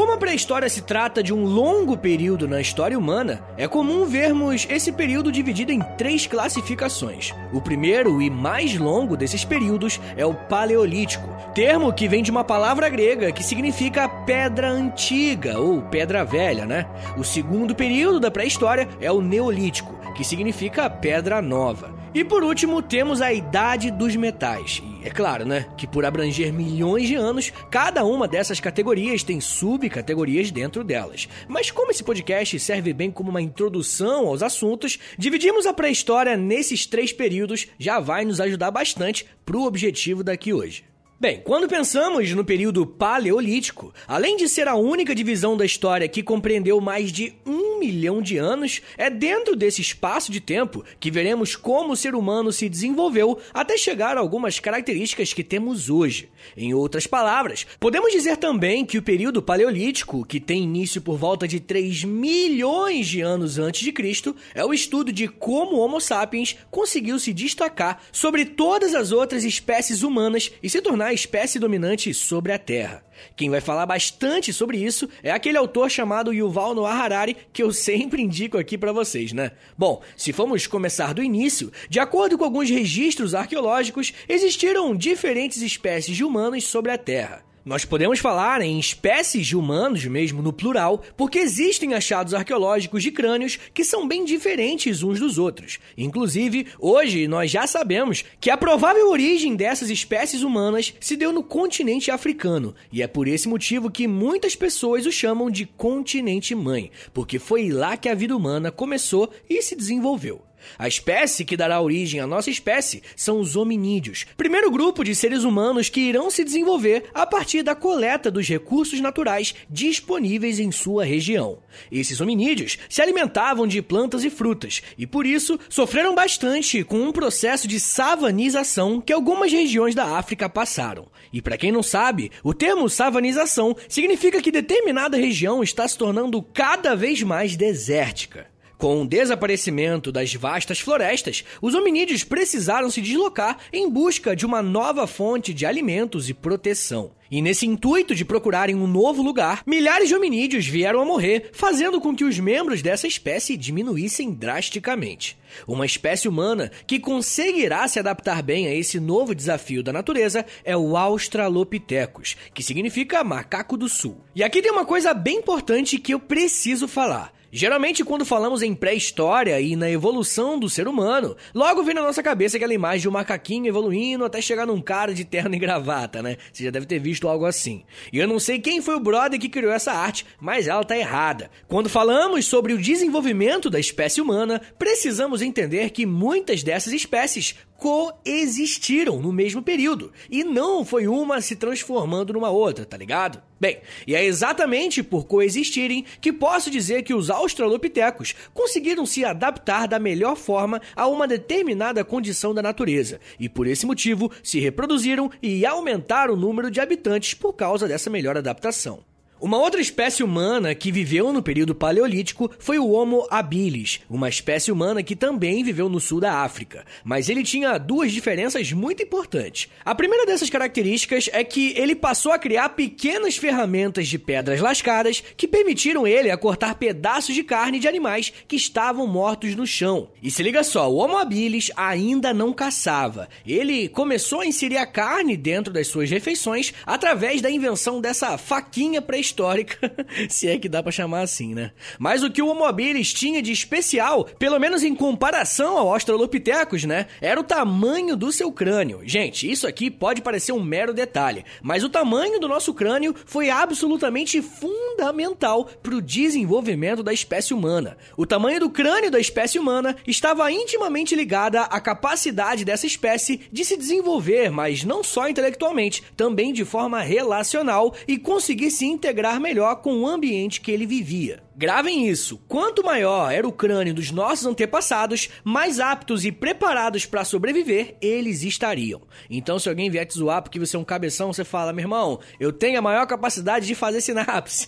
Como 0.03 0.15
a 0.15 0.17
pré-história 0.17 0.67
se 0.67 0.81
trata 0.81 1.23
de 1.23 1.33
um 1.33 1.45
longo 1.45 1.95
período 1.95 2.45
na 2.45 2.59
história 2.59 2.99
humana, 2.99 3.41
é 3.55 3.69
comum 3.69 4.03
vermos 4.03 4.67
esse 4.69 4.91
período 4.91 5.31
dividido 5.31 5.71
em 5.71 5.79
três 5.97 6.27
classificações. 6.27 7.33
O 7.53 7.61
primeiro 7.61 8.21
e 8.21 8.29
mais 8.29 8.77
longo 8.77 9.15
desses 9.15 9.45
períodos 9.45 10.01
é 10.17 10.25
o 10.25 10.33
Paleolítico, 10.33 11.25
termo 11.55 11.93
que 11.93 12.09
vem 12.09 12.21
de 12.21 12.31
uma 12.31 12.43
palavra 12.43 12.89
grega 12.89 13.31
que 13.31 13.41
significa 13.41 14.09
pedra 14.09 14.69
antiga 14.69 15.57
ou 15.57 15.81
pedra 15.83 16.25
velha, 16.25 16.65
né? 16.65 16.85
O 17.17 17.23
segundo 17.23 17.73
período 17.73 18.19
da 18.19 18.29
pré-história 18.29 18.89
é 18.99 19.09
o 19.09 19.21
Neolítico, 19.21 19.95
que 20.17 20.25
significa 20.25 20.89
pedra 20.89 21.41
nova. 21.41 22.02
E 22.15 22.23
por 22.23 22.43
último, 22.43 22.79
temos 22.79 23.21
a 23.21 23.33
Idade 23.33 23.89
dos 23.89 24.15
Metais. 24.15 24.83
E 25.01 25.07
é 25.07 25.09
claro, 25.09 25.45
né, 25.45 25.65
que 25.75 25.87
por 25.87 26.05
abranger 26.05 26.53
milhões 26.53 27.07
de 27.07 27.15
anos, 27.15 27.51
cada 27.71 28.05
uma 28.05 28.27
dessas 28.27 28.59
categorias 28.59 29.23
tem 29.23 29.41
subcategorias 29.41 30.51
dentro 30.51 30.83
delas. 30.83 31.27
Mas 31.47 31.71
como 31.71 31.89
esse 31.89 32.03
podcast 32.03 32.59
serve 32.59 32.93
bem 32.93 33.09
como 33.09 33.31
uma 33.31 33.41
introdução 33.41 34.27
aos 34.27 34.43
assuntos, 34.43 34.99
dividimos 35.17 35.65
a 35.65 35.73
pré-história 35.73 36.37
nesses 36.37 36.85
três 36.85 37.11
períodos 37.11 37.67
já 37.79 37.99
vai 37.99 38.23
nos 38.25 38.39
ajudar 38.39 38.69
bastante 38.69 39.25
pro 39.43 39.63
objetivo 39.63 40.23
daqui 40.23 40.53
hoje. 40.53 40.92
Bem, 41.23 41.39
quando 41.41 41.69
pensamos 41.69 42.33
no 42.33 42.43
período 42.43 42.85
paleolítico, 42.85 43.93
além 44.05 44.35
de 44.35 44.49
ser 44.49 44.67
a 44.67 44.75
única 44.75 45.15
divisão 45.15 45.55
da 45.55 45.65
história 45.65 46.05
que 46.09 46.21
compreendeu 46.21 46.81
mais 46.81 47.13
de 47.13 47.33
um 47.45 47.79
milhão 47.79 48.21
de 48.21 48.35
anos, 48.37 48.81
é 48.97 49.09
dentro 49.09 49.55
desse 49.55 49.81
espaço 49.81 50.33
de 50.33 50.41
tempo 50.41 50.83
que 50.99 51.09
veremos 51.09 51.55
como 51.55 51.93
o 51.93 51.95
ser 51.95 52.13
humano 52.13 52.51
se 52.51 52.67
desenvolveu 52.67 53.39
até 53.53 53.77
chegar 53.77 54.17
a 54.17 54.19
algumas 54.19 54.59
características 54.59 55.31
que 55.31 55.45
temos 55.45 55.89
hoje. 55.89 56.29
Em 56.57 56.73
outras 56.73 57.07
palavras, 57.07 57.65
podemos 57.79 58.11
dizer 58.11 58.35
também 58.35 58.85
que 58.85 58.97
o 58.97 59.01
período 59.01 59.41
paleolítico, 59.41 60.25
que 60.25 60.41
tem 60.41 60.63
início 60.63 61.01
por 61.01 61.17
volta 61.17 61.47
de 61.47 61.61
3 61.61 62.03
milhões 62.03 63.07
de 63.07 63.21
anos 63.21 63.57
antes 63.57 63.81
de 63.81 63.93
Cristo, 63.93 64.35
é 64.53 64.65
o 64.65 64.73
estudo 64.73 65.09
de 65.09 65.29
como 65.29 65.77
o 65.77 65.79
Homo 65.79 66.01
sapiens 66.01 66.57
conseguiu 66.69 67.17
se 67.17 67.31
destacar 67.31 68.01
sobre 68.11 68.43
todas 68.43 68.93
as 68.93 69.13
outras 69.13 69.45
espécies 69.45 70.03
humanas 70.03 70.51
e 70.61 70.69
se 70.69 70.81
tornar 70.81 71.12
espécie 71.13 71.59
dominante 71.59 72.13
sobre 72.13 72.51
a 72.51 72.59
Terra. 72.59 73.03
Quem 73.35 73.49
vai 73.49 73.61
falar 73.61 73.85
bastante 73.85 74.51
sobre 74.51 74.77
isso 74.77 75.07
é 75.21 75.31
aquele 75.31 75.57
autor 75.57 75.89
chamado 75.89 76.33
Yuval 76.33 76.75
Noah 76.75 76.93
Harari, 76.93 77.37
que 77.53 77.63
eu 77.63 77.71
sempre 77.71 78.21
indico 78.21 78.57
aqui 78.57 78.77
para 78.77 78.91
vocês, 78.91 79.31
né? 79.31 79.51
Bom, 79.77 80.01
se 80.17 80.33
formos 80.33 80.67
começar 80.67 81.13
do 81.13 81.23
início, 81.23 81.71
de 81.89 81.99
acordo 81.99 82.37
com 82.37 82.43
alguns 82.43 82.69
registros 82.69 83.33
arqueológicos, 83.33 84.13
existiram 84.27 84.95
diferentes 84.95 85.61
espécies 85.61 86.15
de 86.15 86.23
humanos 86.23 86.65
sobre 86.65 86.91
a 86.91 86.97
Terra. 86.97 87.43
Nós 87.65 87.85
podemos 87.85 88.19
falar 88.19 88.61
em 88.61 88.77
espécies 88.77 89.47
de 89.47 89.55
humanos, 89.55 90.03
mesmo 90.03 90.41
no 90.41 90.51
plural, 90.51 91.01
porque 91.15 91.39
existem 91.39 91.93
achados 91.93 92.33
arqueológicos 92.33 93.01
de 93.01 93.09
crânios 93.09 93.57
que 93.73 93.85
são 93.85 94.05
bem 94.05 94.25
diferentes 94.25 95.01
uns 95.01 95.17
dos 95.17 95.37
outros. 95.37 95.79
Inclusive, 95.97 96.67
hoje 96.77 97.25
nós 97.25 97.49
já 97.49 97.65
sabemos 97.65 98.25
que 98.41 98.49
a 98.49 98.57
provável 98.57 99.09
origem 99.09 99.55
dessas 99.55 99.89
espécies 99.89 100.41
humanas 100.41 100.93
se 100.99 101.15
deu 101.15 101.31
no 101.31 101.41
continente 101.41 102.11
africano, 102.11 102.75
e 102.91 103.01
é 103.01 103.07
por 103.07 103.29
esse 103.29 103.47
motivo 103.47 103.89
que 103.89 104.09
muitas 104.09 104.57
pessoas 104.57 105.05
o 105.05 105.11
chamam 105.11 105.49
de 105.49 105.65
continente 105.65 106.53
mãe, 106.53 106.91
porque 107.13 107.39
foi 107.39 107.69
lá 107.69 107.95
que 107.95 108.09
a 108.09 108.15
vida 108.15 108.35
humana 108.35 108.71
começou 108.71 109.31
e 109.49 109.61
se 109.61 109.73
desenvolveu. 109.73 110.41
A 110.77 110.87
espécie 110.87 111.45
que 111.45 111.57
dará 111.57 111.81
origem 111.81 112.19
à 112.19 112.27
nossa 112.27 112.49
espécie 112.49 113.03
são 113.15 113.39
os 113.39 113.55
hominídeos, 113.55 114.25
primeiro 114.37 114.71
grupo 114.71 115.03
de 115.03 115.15
seres 115.15 115.43
humanos 115.43 115.89
que 115.89 116.01
irão 116.01 116.29
se 116.29 116.43
desenvolver 116.43 117.05
a 117.13 117.25
partir 117.25 117.63
da 117.63 117.75
coleta 117.75 118.29
dos 118.29 118.47
recursos 118.47 118.99
naturais 118.99 119.53
disponíveis 119.69 120.59
em 120.59 120.71
sua 120.71 121.03
região. 121.03 121.59
Esses 121.91 122.21
hominídeos 122.21 122.77
se 122.89 123.01
alimentavam 123.01 123.67
de 123.67 123.81
plantas 123.81 124.23
e 124.23 124.29
frutas 124.29 124.81
e, 124.97 125.05
por 125.05 125.25
isso, 125.25 125.59
sofreram 125.69 126.15
bastante 126.15 126.83
com 126.83 127.01
um 127.01 127.11
processo 127.11 127.67
de 127.67 127.79
savanização 127.79 129.01
que 129.01 129.13
algumas 129.13 129.51
regiões 129.51 129.95
da 129.95 130.17
África 130.17 130.49
passaram. 130.49 131.07
E 131.31 131.41
para 131.41 131.57
quem 131.57 131.71
não 131.71 131.81
sabe, 131.81 132.31
o 132.43 132.53
termo 132.53 132.89
savanização 132.89 133.75
significa 133.87 134.41
que 134.41 134.51
determinada 134.51 135.17
região 135.17 135.63
está 135.63 135.87
se 135.87 135.97
tornando 135.97 136.41
cada 136.41 136.95
vez 136.95 137.23
mais 137.23 137.55
desértica. 137.55 138.52
Com 138.83 139.01
o 139.01 139.07
desaparecimento 139.07 140.11
das 140.11 140.33
vastas 140.33 140.81
florestas, 140.81 141.45
os 141.61 141.73
hominídeos 141.73 142.25
precisaram 142.25 142.91
se 142.91 142.99
deslocar 142.99 143.57
em 143.71 143.89
busca 143.89 144.35
de 144.35 144.45
uma 144.45 144.61
nova 144.61 145.07
fonte 145.07 145.53
de 145.53 145.65
alimentos 145.65 146.27
e 146.27 146.33
proteção. 146.33 147.11
E 147.31 147.41
nesse 147.41 147.65
intuito 147.65 148.13
de 148.13 148.25
procurarem 148.25 148.75
um 148.75 148.85
novo 148.85 149.23
lugar, 149.23 149.63
milhares 149.65 150.09
de 150.09 150.15
hominídeos 150.15 150.67
vieram 150.67 150.99
a 150.99 151.05
morrer, 151.05 151.49
fazendo 151.53 152.01
com 152.01 152.13
que 152.13 152.25
os 152.25 152.37
membros 152.37 152.81
dessa 152.81 153.07
espécie 153.07 153.55
diminuíssem 153.55 154.33
drasticamente. 154.33 155.37
Uma 155.65 155.85
espécie 155.85 156.27
humana 156.27 156.69
que 156.85 156.99
conseguirá 156.99 157.87
se 157.87 157.99
adaptar 157.99 158.43
bem 158.43 158.67
a 158.67 158.75
esse 158.75 158.99
novo 158.99 159.33
desafio 159.33 159.81
da 159.81 159.93
natureza 159.93 160.45
é 160.65 160.75
o 160.75 160.97
Australopithecus, 160.97 162.35
que 162.53 162.61
significa 162.61 163.23
macaco 163.23 163.77
do 163.77 163.87
sul. 163.87 164.17
E 164.35 164.43
aqui 164.43 164.61
tem 164.61 164.73
uma 164.73 164.85
coisa 164.85 165.13
bem 165.13 165.37
importante 165.37 165.97
que 165.97 166.13
eu 166.13 166.19
preciso 166.19 166.85
falar. 166.85 167.32
Geralmente, 167.55 168.03
quando 168.03 168.25
falamos 168.25 168.63
em 168.63 168.73
pré-história 168.73 169.61
e 169.61 169.75
na 169.75 169.87
evolução 169.87 170.57
do 170.57 170.67
ser 170.67 170.87
humano, 170.87 171.37
logo 171.53 171.83
vem 171.83 171.93
na 171.93 172.01
nossa 172.01 172.23
cabeça 172.23 172.57
aquela 172.57 172.73
imagem 172.73 173.01
de 173.01 173.07
um 173.07 173.11
macaquinho 173.11 173.67
evoluindo 173.67 174.25
até 174.25 174.41
chegar 174.41 174.65
num 174.65 174.81
cara 174.81 175.13
de 175.13 175.23
terno 175.23 175.53
e 175.53 175.59
gravata, 175.59 176.23
né? 176.23 176.37
Você 176.51 176.63
já 176.63 176.71
deve 176.71 176.87
ter 176.87 176.97
visto 176.97 177.27
algo 177.27 177.45
assim. 177.45 177.83
E 178.11 178.17
eu 178.17 178.27
não 178.27 178.39
sei 178.39 178.57
quem 178.57 178.81
foi 178.81 178.95
o 178.95 178.99
brother 178.99 179.39
que 179.39 179.47
criou 179.47 179.71
essa 179.71 179.91
arte, 179.91 180.25
mas 180.41 180.67
ela 180.67 180.83
tá 180.83 180.97
errada. 180.97 181.51
Quando 181.67 181.89
falamos 181.89 182.47
sobre 182.47 182.73
o 182.73 182.81
desenvolvimento 182.81 183.69
da 183.69 183.79
espécie 183.79 184.19
humana, 184.19 184.59
precisamos 184.79 185.43
entender 185.43 185.91
que 185.91 186.07
muitas 186.07 186.63
dessas 186.63 186.91
espécies 186.91 187.55
coexistiram 187.83 189.19
no 189.19 189.33
mesmo 189.33 189.61
período 189.61 190.13
e 190.31 190.41
não 190.41 190.85
foi 190.85 191.05
uma 191.05 191.41
se 191.41 191.53
transformando 191.53 192.31
numa 192.31 192.49
outra, 192.49 192.85
tá 192.85 192.95
ligado? 192.95 193.43
Bem, 193.59 193.81
e 194.07 194.15
é 194.15 194.23
exatamente 194.23 195.03
por 195.03 195.25
coexistirem 195.25 196.05
que 196.21 196.31
posso 196.31 196.71
dizer 196.71 197.03
que 197.03 197.13
os 197.13 197.29
australopitecos 197.29 198.35
conseguiram 198.53 199.05
se 199.05 199.25
adaptar 199.25 199.85
da 199.85 199.99
melhor 199.99 200.37
forma 200.37 200.81
a 200.95 201.07
uma 201.07 201.27
determinada 201.27 202.05
condição 202.05 202.53
da 202.53 202.61
natureza 202.61 203.19
e 203.37 203.49
por 203.49 203.67
esse 203.67 203.85
motivo 203.85 204.31
se 204.41 204.61
reproduziram 204.61 205.29
e 205.41 205.65
aumentaram 205.65 206.35
o 206.35 206.37
número 206.37 206.71
de 206.71 206.79
habitantes 206.79 207.33
por 207.33 207.51
causa 207.51 207.85
dessa 207.85 208.09
melhor 208.09 208.37
adaptação. 208.37 209.03
Uma 209.43 209.57
outra 209.57 209.81
espécie 209.81 210.23
humana 210.23 210.73
que 210.73 210.89
viveu 210.89 211.33
no 211.33 211.43
período 211.43 211.75
paleolítico 211.75 212.49
foi 212.57 212.79
o 212.79 212.91
Homo 212.91 213.27
habilis, 213.29 213.99
uma 214.09 214.29
espécie 214.29 214.71
humana 214.71 215.03
que 215.03 215.17
também 215.17 215.65
viveu 215.65 215.89
no 215.89 215.99
sul 215.99 216.21
da 216.21 216.43
África, 216.43 216.85
mas 217.03 217.27
ele 217.27 217.43
tinha 217.43 217.77
duas 217.77 218.13
diferenças 218.13 218.71
muito 218.71 219.03
importantes. 219.03 219.67
A 219.83 219.93
primeira 219.93 220.25
dessas 220.25 220.49
características 220.49 221.29
é 221.33 221.43
que 221.43 221.73
ele 221.77 221.93
passou 221.93 222.31
a 222.31 222.39
criar 222.39 222.69
pequenas 222.69 223.35
ferramentas 223.35 224.07
de 224.07 224.17
pedras 224.17 224.61
lascadas 224.61 225.21
que 225.35 225.45
permitiram 225.45 226.07
ele 226.07 226.31
a 226.31 226.37
cortar 226.37 226.75
pedaços 226.75 227.35
de 227.35 227.43
carne 227.43 227.79
de 227.79 227.87
animais 227.89 228.31
que 228.47 228.55
estavam 228.55 229.05
mortos 229.05 229.55
no 229.55 229.67
chão. 229.67 230.09
E 230.21 230.31
se 230.31 230.41
liga 230.41 230.63
só, 230.63 230.89
o 230.89 230.95
Homo 230.95 231.17
habilis 231.17 231.69
ainda 231.75 232.33
não 232.33 232.53
caçava. 232.53 233.27
Ele 233.45 233.89
começou 233.89 234.39
a 234.39 234.45
inserir 234.45 234.77
a 234.77 234.85
carne 234.85 235.35
dentro 235.35 235.73
das 235.73 235.87
suas 235.87 236.09
refeições 236.09 236.73
através 236.85 237.41
da 237.41 237.51
invenção 237.51 237.99
dessa 237.99 238.37
faquinha 238.37 239.01
pré 239.01 239.32
histórica, 239.33 239.91
se 240.29 240.47
é 240.47 240.57
que 240.59 240.69
dá 240.69 240.83
para 240.83 240.91
chamar 240.91 241.21
assim, 241.21 241.55
né? 241.55 241.71
Mas 241.97 242.23
o 242.23 242.29
que 242.29 242.41
o 242.41 242.47
Homo 242.47 242.63
habilis 242.63 243.11
tinha 243.11 243.41
de 243.41 243.51
especial, 243.51 244.25
pelo 244.37 244.59
menos 244.59 244.83
em 244.83 244.95
comparação 244.95 245.77
ao 245.77 245.91
Australopithecus, 245.91 246.83
né, 246.85 247.07
era 247.19 247.39
o 247.39 247.43
tamanho 247.43 248.15
do 248.15 248.31
seu 248.31 248.51
crânio. 248.51 249.01
Gente, 249.03 249.49
isso 249.49 249.67
aqui 249.67 249.89
pode 249.89 250.21
parecer 250.21 250.51
um 250.51 250.63
mero 250.63 250.93
detalhe, 250.93 251.43
mas 251.61 251.83
o 251.83 251.89
tamanho 251.89 252.39
do 252.39 252.47
nosso 252.47 252.73
crânio 252.73 253.15
foi 253.25 253.49
absolutamente 253.49 254.41
fundamental 254.41 255.65
para 255.81 255.95
o 255.95 256.01
desenvolvimento 256.01 257.01
da 257.01 257.11
espécie 257.11 257.53
humana. 257.53 257.97
O 258.15 258.25
tamanho 258.25 258.59
do 258.59 258.69
crânio 258.69 259.09
da 259.09 259.19
espécie 259.19 259.57
humana 259.57 259.95
estava 260.05 260.51
intimamente 260.51 261.15
ligada 261.15 261.61
à 261.61 261.81
capacidade 261.81 262.63
dessa 262.63 262.85
espécie 262.85 263.41
de 263.51 263.65
se 263.65 263.75
desenvolver, 263.75 264.51
mas 264.51 264.83
não 264.83 265.03
só 265.03 265.27
intelectualmente, 265.27 266.03
também 266.15 266.53
de 266.53 266.63
forma 266.63 267.01
relacional 267.01 267.95
e 268.07 268.17
conseguir 268.17 268.69
se 268.69 268.85
integrar 268.85 269.22
integrar 269.23 269.39
melhor 269.39 269.77
com 269.77 270.01
o 270.01 270.07
ambiente 270.07 270.59
que 270.59 270.71
ele 270.71 270.85
vivia. 270.85 271.41
Gravem 271.55 272.07
isso: 272.07 272.41
quanto 272.47 272.83
maior 272.83 273.31
era 273.31 273.47
o 273.47 273.51
crânio 273.51 273.93
dos 273.93 274.09
nossos 274.09 274.45
antepassados, 274.45 275.29
mais 275.43 275.79
aptos 275.79 276.25
e 276.25 276.31
preparados 276.31 277.05
para 277.05 277.23
sobreviver 277.23 277.95
eles 278.01 278.41
estariam. 278.43 279.01
Então, 279.29 279.59
se 279.59 279.69
alguém 279.69 279.89
vier 279.89 280.05
te 280.05 280.17
zoar 280.17 280.41
porque 280.41 280.59
você 280.59 280.75
é 280.75 280.79
um 280.79 280.83
cabeção, 280.83 281.31
você 281.31 281.43
fala: 281.43 281.71
meu 281.71 281.83
irmão, 281.83 282.19
eu 282.39 282.51
tenho 282.51 282.79
a 282.79 282.81
maior 282.81 283.05
capacidade 283.05 283.67
de 283.67 283.75
fazer 283.75 284.01
sinapse. 284.01 284.67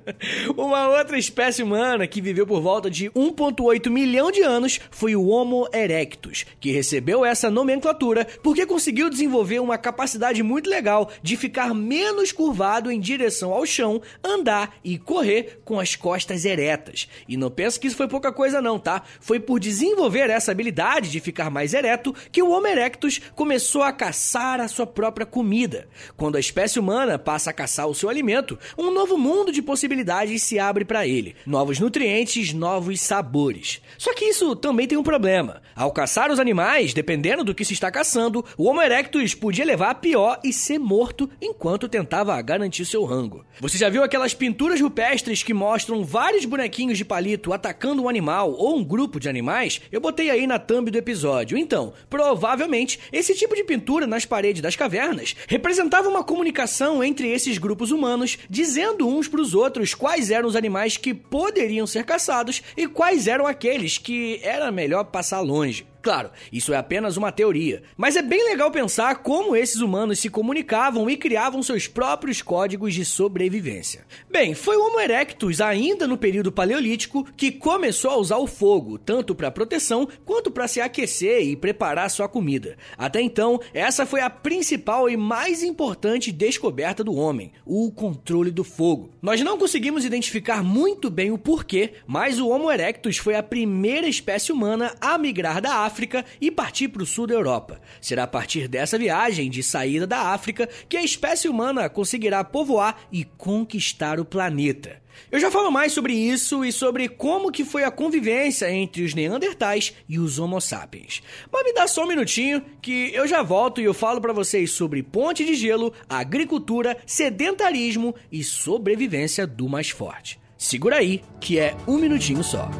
Uma 0.56 0.88
outra 0.88 1.18
espécie 1.18 1.62
humana 1.62 2.06
que 2.06 2.22
viveu 2.22 2.46
por 2.46 2.62
volta 2.62 2.90
de 2.90 3.10
1,8 3.10 3.90
milhão 3.90 4.30
de 4.30 4.40
anos 4.40 4.80
foi 4.90 5.14
o 5.14 5.26
Homo 5.26 5.68
erectus, 5.72 6.46
que 6.58 6.72
recebeu 6.72 7.24
essa 7.24 7.50
nomenclatura 7.50 8.26
porque 8.42 8.64
conseguiu 8.64 9.10
desenvolver 9.10 9.60
uma 9.60 9.76
capacidade 9.76 10.42
muito 10.42 10.70
legal 10.70 11.10
de 11.22 11.36
ficar 11.36 11.74
menos 11.74 12.32
curvado 12.32 12.90
em 12.90 12.98
direção 12.98 13.52
ao 13.52 13.66
chão, 13.66 14.00
andar 14.24 14.76
e 14.82 14.98
correr 14.98 15.60
com 15.64 15.78
as 15.78 15.94
costas 15.94 16.21
eretas. 16.44 17.08
E 17.28 17.36
não 17.36 17.50
pensa 17.50 17.78
que 17.78 17.86
isso 17.86 17.96
foi 17.96 18.08
pouca 18.08 18.32
coisa 18.32 18.60
não, 18.60 18.78
tá? 18.78 19.02
Foi 19.20 19.40
por 19.40 19.58
desenvolver 19.58 20.30
essa 20.30 20.52
habilidade 20.52 21.10
de 21.10 21.20
ficar 21.20 21.50
mais 21.50 21.74
ereto 21.74 22.14
que 22.30 22.42
o 22.42 22.50
Homo 22.50 22.66
erectus 22.66 23.20
começou 23.34 23.82
a 23.82 23.92
caçar 23.92 24.60
a 24.60 24.68
sua 24.68 24.86
própria 24.86 25.26
comida. 25.26 25.88
Quando 26.16 26.36
a 26.36 26.40
espécie 26.40 26.78
humana 26.78 27.18
passa 27.18 27.50
a 27.50 27.52
caçar 27.52 27.86
o 27.86 27.94
seu 27.94 28.08
alimento, 28.08 28.58
um 28.76 28.90
novo 28.90 29.16
mundo 29.16 29.52
de 29.52 29.62
possibilidades 29.62 30.42
se 30.42 30.58
abre 30.58 30.84
para 30.84 31.06
ele. 31.06 31.34
Novos 31.46 31.78
nutrientes, 31.78 32.52
novos 32.52 33.00
sabores. 33.00 33.80
Só 33.98 34.14
que 34.14 34.24
isso 34.26 34.54
também 34.56 34.86
tem 34.86 34.98
um 34.98 35.02
problema. 35.02 35.62
Ao 35.74 35.92
caçar 35.92 36.30
os 36.30 36.38
animais, 36.38 36.92
dependendo 36.92 37.44
do 37.44 37.54
que 37.54 37.64
se 37.64 37.72
está 37.72 37.90
caçando, 37.90 38.44
o 38.56 38.64
Homo 38.68 38.82
erectus 38.82 39.34
podia 39.34 39.64
levar 39.64 39.90
a 39.90 39.94
pior 39.94 40.40
e 40.44 40.52
ser 40.52 40.78
morto 40.78 41.28
enquanto 41.40 41.88
tentava 41.88 42.40
garantir 42.42 42.84
seu 42.84 43.04
rango. 43.04 43.44
Você 43.60 43.78
já 43.78 43.88
viu 43.88 44.02
aquelas 44.02 44.34
pinturas 44.34 44.80
rupestres 44.80 45.42
que 45.42 45.54
mostram 45.54 46.04
vários 46.12 46.44
bonequinhos 46.44 46.98
de 46.98 47.06
palito 47.06 47.54
atacando 47.54 48.02
um 48.02 48.08
animal 48.08 48.52
ou 48.52 48.76
um 48.76 48.84
grupo 48.84 49.18
de 49.18 49.30
animais, 49.30 49.80
eu 49.90 49.98
botei 49.98 50.28
aí 50.28 50.46
na 50.46 50.58
thumb 50.58 50.90
do 50.90 50.98
episódio. 50.98 51.56
Então, 51.56 51.94
provavelmente, 52.10 53.00
esse 53.10 53.34
tipo 53.34 53.56
de 53.56 53.64
pintura 53.64 54.06
nas 54.06 54.26
paredes 54.26 54.60
das 54.60 54.76
cavernas 54.76 55.34
representava 55.48 56.10
uma 56.10 56.22
comunicação 56.22 57.02
entre 57.02 57.30
esses 57.30 57.56
grupos 57.56 57.90
humanos, 57.90 58.36
dizendo 58.50 59.08
uns 59.08 59.26
para 59.26 59.40
os 59.40 59.54
outros 59.54 59.94
quais 59.94 60.30
eram 60.30 60.46
os 60.46 60.54
animais 60.54 60.98
que 60.98 61.14
poderiam 61.14 61.86
ser 61.86 62.04
caçados 62.04 62.62
e 62.76 62.86
quais 62.86 63.26
eram 63.26 63.46
aqueles 63.46 63.96
que 63.96 64.38
era 64.42 64.70
melhor 64.70 65.04
passar 65.04 65.40
longe. 65.40 65.91
Claro, 66.02 66.32
isso 66.52 66.74
é 66.74 66.76
apenas 66.76 67.16
uma 67.16 67.30
teoria, 67.30 67.84
mas 67.96 68.16
é 68.16 68.22
bem 68.22 68.44
legal 68.44 68.72
pensar 68.72 69.22
como 69.22 69.54
esses 69.54 69.80
humanos 69.80 70.18
se 70.18 70.28
comunicavam 70.28 71.08
e 71.08 71.16
criavam 71.16 71.62
seus 71.62 71.86
próprios 71.86 72.42
códigos 72.42 72.92
de 72.92 73.04
sobrevivência. 73.04 74.04
Bem, 74.28 74.52
foi 74.52 74.76
o 74.76 74.84
Homo 74.84 74.98
erectus, 74.98 75.60
ainda 75.60 76.08
no 76.08 76.18
período 76.18 76.50
paleolítico, 76.50 77.24
que 77.36 77.52
começou 77.52 78.10
a 78.10 78.16
usar 78.16 78.38
o 78.38 78.48
fogo, 78.48 78.98
tanto 78.98 79.32
para 79.32 79.52
proteção 79.52 80.08
quanto 80.24 80.50
para 80.50 80.66
se 80.66 80.80
aquecer 80.80 81.42
e 81.42 81.54
preparar 81.54 82.10
sua 82.10 82.28
comida. 82.28 82.76
Até 82.98 83.20
então, 83.20 83.60
essa 83.72 84.04
foi 84.04 84.22
a 84.22 84.28
principal 84.28 85.08
e 85.08 85.16
mais 85.16 85.62
importante 85.62 86.32
descoberta 86.32 87.04
do 87.04 87.14
homem: 87.14 87.52
o 87.64 87.92
controle 87.92 88.50
do 88.50 88.64
fogo. 88.64 89.10
Nós 89.22 89.40
não 89.40 89.56
conseguimos 89.56 90.04
identificar 90.04 90.64
muito 90.64 91.08
bem 91.08 91.30
o 91.30 91.38
porquê, 91.38 91.92
mas 92.08 92.40
o 92.40 92.48
Homo 92.48 92.72
erectus 92.72 93.18
foi 93.18 93.36
a 93.36 93.42
primeira 93.42 94.08
espécie 94.08 94.50
humana 94.50 94.96
a 95.00 95.16
migrar 95.16 95.62
da 95.62 95.76
África 95.76 95.91
África 95.92 96.24
e 96.40 96.50
partir 96.50 96.88
para 96.88 97.02
o 97.02 97.06
sul 97.06 97.26
da 97.26 97.34
Europa. 97.34 97.78
Será 98.00 98.22
a 98.22 98.26
partir 98.26 98.66
dessa 98.66 98.98
viagem 98.98 99.50
de 99.50 99.62
saída 99.62 100.06
da 100.06 100.32
África 100.32 100.66
que 100.88 100.96
a 100.96 101.04
espécie 101.04 101.48
humana 101.48 101.88
conseguirá 101.90 102.42
povoar 102.42 102.96
e 103.12 103.24
conquistar 103.24 104.18
o 104.18 104.24
planeta. 104.24 105.02
Eu 105.30 105.38
já 105.38 105.50
falo 105.50 105.70
mais 105.70 105.92
sobre 105.92 106.14
isso 106.14 106.64
e 106.64 106.72
sobre 106.72 107.06
como 107.06 107.52
que 107.52 107.62
foi 107.62 107.84
a 107.84 107.90
convivência 107.90 108.70
entre 108.70 109.02
os 109.02 109.12
Neandertais 109.12 109.92
e 110.08 110.18
os 110.18 110.38
Homo 110.38 110.58
sapiens. 110.58 111.22
Mas 111.52 111.64
me 111.64 111.74
dá 111.74 111.86
só 111.86 112.04
um 112.04 112.08
minutinho 112.08 112.64
que 112.80 113.10
eu 113.12 113.28
já 113.28 113.42
volto 113.42 113.78
e 113.78 113.84
eu 113.84 113.92
falo 113.92 114.22
para 114.22 114.32
vocês 114.32 114.70
sobre 114.70 115.02
ponte 115.02 115.44
de 115.44 115.54
gelo, 115.54 115.92
agricultura, 116.08 116.96
sedentarismo 117.04 118.14
e 118.30 118.42
sobrevivência 118.42 119.46
do 119.46 119.68
mais 119.68 119.90
forte. 119.90 120.40
Segura 120.56 120.96
aí, 120.96 121.22
que 121.38 121.58
é 121.58 121.76
um 121.86 121.98
minutinho 121.98 122.42
só. 122.42 122.70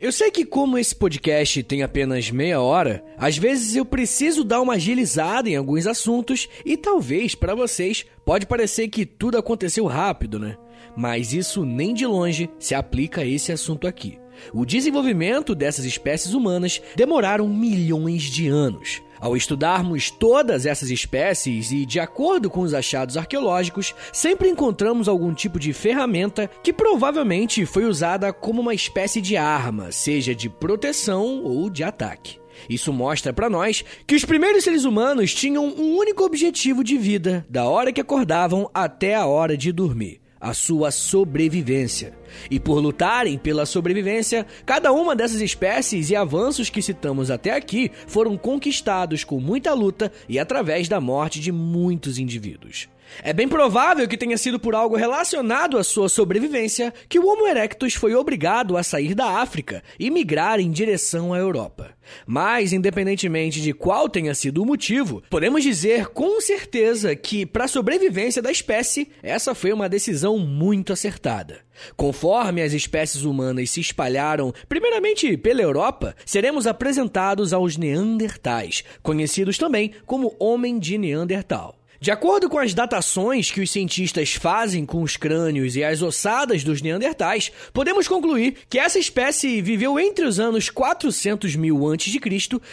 Eu 0.00 0.10
sei 0.10 0.30
que, 0.30 0.46
como 0.46 0.78
esse 0.78 0.96
podcast 0.96 1.62
tem 1.62 1.82
apenas 1.82 2.30
meia 2.30 2.58
hora, 2.58 3.04
às 3.18 3.36
vezes 3.36 3.76
eu 3.76 3.84
preciso 3.84 4.42
dar 4.42 4.62
uma 4.62 4.72
agilizada 4.72 5.50
em 5.50 5.56
alguns 5.56 5.86
assuntos 5.86 6.48
e 6.64 6.74
talvez 6.74 7.34
para 7.34 7.54
vocês 7.54 8.06
pode 8.24 8.46
parecer 8.46 8.88
que 8.88 9.04
tudo 9.04 9.36
aconteceu 9.36 9.84
rápido, 9.84 10.38
né? 10.38 10.56
Mas 10.96 11.34
isso 11.34 11.66
nem 11.66 11.92
de 11.92 12.06
longe 12.06 12.48
se 12.58 12.74
aplica 12.74 13.20
a 13.20 13.26
esse 13.26 13.52
assunto 13.52 13.86
aqui. 13.86 14.18
O 14.54 14.64
desenvolvimento 14.64 15.54
dessas 15.54 15.84
espécies 15.84 16.32
humanas 16.32 16.80
demoraram 16.96 17.46
milhões 17.46 18.22
de 18.22 18.48
anos. 18.48 19.02
Ao 19.20 19.36
estudarmos 19.36 20.10
todas 20.10 20.64
essas 20.64 20.90
espécies 20.90 21.70
e 21.70 21.84
de 21.84 22.00
acordo 22.00 22.48
com 22.48 22.60
os 22.62 22.72
achados 22.72 23.18
arqueológicos, 23.18 23.94
sempre 24.12 24.48
encontramos 24.48 25.08
algum 25.08 25.34
tipo 25.34 25.58
de 25.58 25.74
ferramenta 25.74 26.48
que 26.62 26.72
provavelmente 26.72 27.66
foi 27.66 27.84
usada 27.84 28.32
como 28.32 28.62
uma 28.62 28.74
espécie 28.74 29.20
de 29.20 29.36
arma, 29.36 29.92
seja 29.92 30.34
de 30.34 30.48
proteção 30.48 31.44
ou 31.44 31.68
de 31.68 31.84
ataque. 31.84 32.40
Isso 32.68 32.92
mostra 32.92 33.32
para 33.32 33.50
nós 33.50 33.84
que 34.06 34.14
os 34.14 34.24
primeiros 34.24 34.64
seres 34.64 34.84
humanos 34.84 35.34
tinham 35.34 35.66
um 35.66 35.96
único 35.96 36.24
objetivo 36.24 36.82
de 36.82 36.96
vida, 36.96 37.44
da 37.48 37.64
hora 37.64 37.92
que 37.92 38.00
acordavam 38.00 38.70
até 38.72 39.14
a 39.14 39.26
hora 39.26 39.56
de 39.56 39.70
dormir 39.70 40.19
a 40.40 40.54
sua 40.54 40.90
sobrevivência. 40.90 42.14
E 42.50 42.58
por 42.58 42.80
lutarem 42.80 43.36
pela 43.36 43.66
sobrevivência, 43.66 44.46
cada 44.64 44.90
uma 44.92 45.14
dessas 45.14 45.40
espécies 45.40 46.10
e 46.10 46.16
avanços 46.16 46.70
que 46.70 46.80
citamos 46.80 47.30
até 47.30 47.50
aqui 47.50 47.90
foram 48.06 48.36
conquistados 48.36 49.22
com 49.22 49.38
muita 49.38 49.74
luta 49.74 50.10
e 50.28 50.38
através 50.38 50.88
da 50.88 51.00
morte 51.00 51.40
de 51.40 51.52
muitos 51.52 52.18
indivíduos. 52.18 52.88
É 53.22 53.32
bem 53.32 53.48
provável 53.48 54.06
que 54.08 54.16
tenha 54.16 54.38
sido 54.38 54.58
por 54.58 54.74
algo 54.74 54.96
relacionado 54.96 55.76
à 55.76 55.84
sua 55.84 56.08
sobrevivência 56.08 56.92
que 57.08 57.18
o 57.18 57.26
Homo 57.26 57.46
erectus 57.46 57.94
foi 57.94 58.14
obrigado 58.14 58.76
a 58.76 58.82
sair 58.82 59.14
da 59.14 59.40
África 59.40 59.82
e 59.98 60.10
migrar 60.10 60.60
em 60.60 60.70
direção 60.70 61.34
à 61.34 61.38
Europa. 61.38 61.90
Mas, 62.26 62.72
independentemente 62.72 63.60
de 63.60 63.72
qual 63.72 64.08
tenha 64.08 64.34
sido 64.34 64.62
o 64.62 64.66
motivo, 64.66 65.22
podemos 65.30 65.62
dizer 65.62 66.08
com 66.08 66.40
certeza 66.40 67.14
que, 67.14 67.46
para 67.46 67.64
a 67.64 67.68
sobrevivência 67.68 68.42
da 68.42 68.50
espécie, 68.50 69.08
essa 69.22 69.54
foi 69.54 69.72
uma 69.72 69.88
decisão 69.88 70.38
muito 70.38 70.92
acertada. 70.92 71.60
Conforme 71.96 72.62
as 72.62 72.72
espécies 72.72 73.22
humanas 73.22 73.70
se 73.70 73.80
espalharam, 73.80 74.52
primeiramente 74.68 75.36
pela 75.36 75.62
Europa, 75.62 76.14
seremos 76.26 76.66
apresentados 76.66 77.52
aos 77.52 77.76
Neandertais, 77.76 78.84
conhecidos 79.02 79.56
também 79.56 79.92
como 80.04 80.36
Homem 80.38 80.78
de 80.78 80.98
Neandertal. 80.98 81.79
De 82.02 82.10
acordo 82.10 82.48
com 82.48 82.58
as 82.58 82.72
datações 82.72 83.50
que 83.50 83.60
os 83.60 83.70
cientistas 83.70 84.32
fazem 84.32 84.86
com 84.86 85.02
os 85.02 85.18
crânios 85.18 85.76
e 85.76 85.84
as 85.84 86.00
ossadas 86.00 86.64
dos 86.64 86.80
neandertais, 86.80 87.52
podemos 87.74 88.08
concluir 88.08 88.56
que 88.70 88.78
essa 88.78 88.98
espécie 88.98 89.60
viveu 89.60 90.00
entre 90.00 90.24
os 90.24 90.40
anos 90.40 90.70
400 90.70 91.54
mil 91.56 91.92
a.C. 91.92 92.18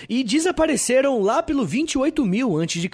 e 0.07 0.24
desapareceram 0.24 1.22
lá 1.22 1.43
pelo 1.43 1.65
28 1.65 2.25
mil 2.25 2.57
a.C. 2.57 2.89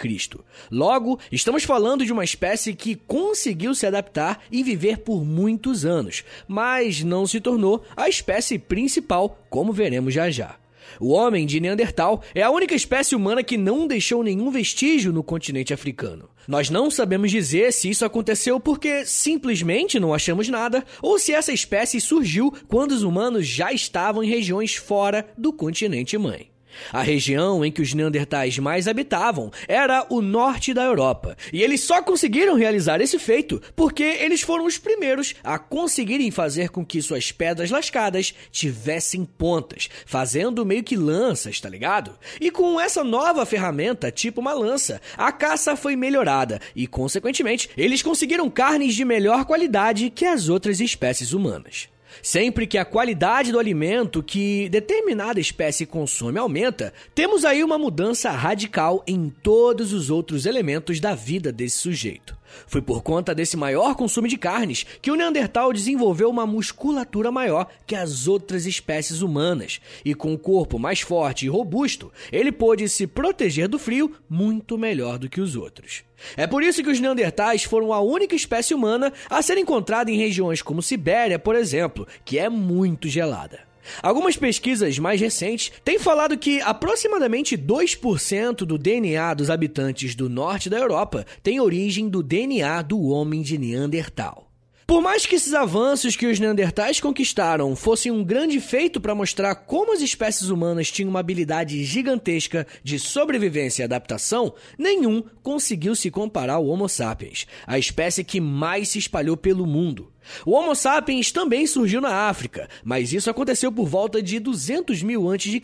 Logo, 0.71 1.19
estamos 1.31 1.65
falando 1.65 2.03
de 2.03 2.11
uma 2.11 2.23
espécie 2.23 2.73
que 2.73 2.95
conseguiu 2.95 3.75
se 3.75 3.85
adaptar 3.85 4.41
e 4.51 4.63
viver 4.63 4.97
por 4.97 5.23
muitos 5.23 5.85
anos, 5.85 6.23
mas 6.47 7.03
não 7.03 7.27
se 7.27 7.39
tornou 7.39 7.85
a 7.95 8.09
espécie 8.09 8.57
principal, 8.57 9.37
como 9.51 9.71
veremos 9.71 10.15
já 10.15 10.31
já. 10.31 10.62
O 10.99 11.09
homem 11.09 11.45
de 11.45 11.59
Neandertal 11.59 12.21
é 12.33 12.41
a 12.41 12.51
única 12.51 12.75
espécie 12.75 13.15
humana 13.15 13.43
que 13.43 13.57
não 13.57 13.87
deixou 13.87 14.23
nenhum 14.23 14.49
vestígio 14.49 15.11
no 15.11 15.23
continente 15.23 15.73
africano. 15.73 16.29
Nós 16.47 16.69
não 16.69 16.91
sabemos 16.91 17.31
dizer 17.31 17.71
se 17.71 17.89
isso 17.89 18.05
aconteceu 18.05 18.59
porque 18.59 19.05
simplesmente 19.05 19.99
não 19.99 20.13
achamos 20.13 20.49
nada 20.49 20.83
ou 21.01 21.17
se 21.17 21.33
essa 21.33 21.53
espécie 21.53 22.01
surgiu 22.01 22.53
quando 22.67 22.91
os 22.91 23.03
humanos 23.03 23.47
já 23.47 23.71
estavam 23.71 24.23
em 24.23 24.29
regiões 24.29 24.75
fora 24.75 25.25
do 25.37 25.53
continente 25.53 26.17
mãe. 26.17 26.52
A 26.91 27.01
região 27.01 27.63
em 27.63 27.71
que 27.71 27.81
os 27.81 27.93
neandertais 27.93 28.57
mais 28.59 28.87
habitavam 28.87 29.51
era 29.67 30.05
o 30.09 30.21
norte 30.21 30.73
da 30.73 30.83
Europa, 30.83 31.37
e 31.51 31.61
eles 31.61 31.81
só 31.81 32.01
conseguiram 32.01 32.55
realizar 32.55 33.01
esse 33.01 33.17
feito 33.19 33.61
porque 33.75 34.03
eles 34.03 34.41
foram 34.41 34.65
os 34.65 34.77
primeiros 34.77 35.35
a 35.43 35.57
conseguirem 35.57 36.31
fazer 36.31 36.69
com 36.69 36.85
que 36.85 37.01
suas 37.01 37.31
pedras 37.31 37.71
lascadas 37.71 38.33
tivessem 38.51 39.25
pontas, 39.25 39.89
fazendo 40.05 40.65
meio 40.65 40.83
que 40.83 40.95
lanças, 40.95 41.59
tá 41.59 41.69
ligado? 41.69 42.17
E 42.39 42.51
com 42.51 42.79
essa 42.79 43.03
nova 43.03 43.45
ferramenta, 43.45 44.11
tipo 44.11 44.41
uma 44.41 44.53
lança, 44.53 45.01
a 45.17 45.31
caça 45.31 45.75
foi 45.75 45.95
melhorada 45.95 46.59
e, 46.75 46.87
consequentemente, 46.87 47.69
eles 47.77 48.01
conseguiram 48.01 48.49
carnes 48.49 48.95
de 48.95 49.05
melhor 49.05 49.45
qualidade 49.45 50.09
que 50.09 50.25
as 50.25 50.49
outras 50.49 50.79
espécies 50.79 51.33
humanas. 51.33 51.92
Sempre 52.21 52.67
que 52.67 52.77
a 52.77 52.85
qualidade 52.85 53.51
do 53.51 53.59
alimento 53.59 54.23
que 54.23 54.69
determinada 54.69 55.39
espécie 55.39 55.85
consome 55.85 56.39
aumenta, 56.39 56.93
temos 57.15 57.45
aí 57.45 57.63
uma 57.63 57.77
mudança 57.77 58.31
radical 58.31 59.03
em 59.07 59.29
todos 59.29 59.93
os 59.93 60.09
outros 60.09 60.45
elementos 60.45 60.99
da 60.99 61.15
vida 61.15 61.51
desse 61.51 61.77
sujeito. 61.77 62.37
Foi 62.67 62.81
por 62.81 63.01
conta 63.01 63.33
desse 63.33 63.57
maior 63.57 63.95
consumo 63.95 64.27
de 64.27 64.37
carnes 64.37 64.85
que 65.01 65.11
o 65.11 65.15
Neandertal 65.15 65.73
desenvolveu 65.73 66.29
uma 66.29 66.45
musculatura 66.45 67.31
maior 67.31 67.67
que 67.85 67.95
as 67.95 68.27
outras 68.27 68.65
espécies 68.65 69.21
humanas, 69.21 69.79
e 70.03 70.13
com 70.13 70.33
um 70.33 70.37
corpo 70.37 70.79
mais 70.79 71.01
forte 71.01 71.45
e 71.45 71.49
robusto, 71.49 72.11
ele 72.31 72.51
pôde 72.51 72.87
se 72.89 73.07
proteger 73.07 73.67
do 73.67 73.79
frio 73.79 74.15
muito 74.29 74.77
melhor 74.77 75.17
do 75.17 75.29
que 75.29 75.41
os 75.41 75.55
outros. 75.55 76.03
É 76.37 76.47
por 76.47 76.63
isso 76.63 76.81
que 76.83 76.89
os 76.89 76.99
Neandertais 76.99 77.63
foram 77.63 77.91
a 77.91 77.99
única 77.99 78.35
espécie 78.35 78.73
humana 78.73 79.11
a 79.29 79.41
ser 79.41 79.57
encontrada 79.57 80.09
em 80.09 80.17
regiões 80.17 80.61
como 80.61 80.81
Sibéria, 80.81 81.37
por 81.37 81.55
exemplo, 81.55 82.07
que 82.23 82.39
é 82.39 82.49
muito 82.49 83.07
gelada. 83.07 83.72
Algumas 84.01 84.37
pesquisas 84.37 84.97
mais 84.99 85.19
recentes 85.19 85.71
têm 85.83 85.99
falado 85.99 86.37
que 86.37 86.61
aproximadamente 86.61 87.57
2% 87.57 88.57
do 88.65 88.77
DNA 88.77 89.33
dos 89.33 89.49
habitantes 89.49 90.15
do 90.15 90.29
norte 90.29 90.69
da 90.69 90.77
Europa 90.77 91.25
tem 91.41 91.59
origem 91.59 92.09
do 92.09 92.23
DNA 92.23 92.81
do 92.81 93.01
homem 93.03 93.41
de 93.41 93.57
Neandertal. 93.57 94.52
Por 94.85 95.01
mais 95.01 95.25
que 95.25 95.35
esses 95.35 95.53
avanços 95.53 96.15
que 96.15 96.25
os 96.25 96.39
Neandertais 96.39 96.99
conquistaram 96.99 97.75
fossem 97.75 98.11
um 98.11 98.23
grande 98.23 98.59
feito 98.59 98.99
para 98.99 99.15
mostrar 99.15 99.55
como 99.55 99.93
as 99.93 100.01
espécies 100.01 100.49
humanas 100.49 100.91
tinham 100.91 101.09
uma 101.09 101.21
habilidade 101.21 101.83
gigantesca 101.85 102.67
de 102.83 102.99
sobrevivência 102.99 103.83
e 103.83 103.85
adaptação, 103.85 104.53
nenhum 104.77 105.23
conseguiu 105.41 105.95
se 105.95 106.11
comparar 106.11 106.55
ao 106.55 106.67
Homo 106.67 106.89
sapiens, 106.89 107.47
a 107.65 107.79
espécie 107.79 108.23
que 108.23 108.41
mais 108.41 108.89
se 108.89 108.99
espalhou 108.99 109.37
pelo 109.37 109.65
mundo. 109.65 110.11
O 110.45 110.51
Homo 110.51 110.75
sapiens 110.75 111.31
também 111.31 111.65
surgiu 111.65 112.01
na 112.01 112.27
África, 112.29 112.69
mas 112.83 113.13
isso 113.13 113.29
aconteceu 113.29 113.71
por 113.71 113.87
volta 113.87 114.21
de 114.21 114.39
200 114.39 115.01
mil 115.01 115.31
a.C. 115.31 115.61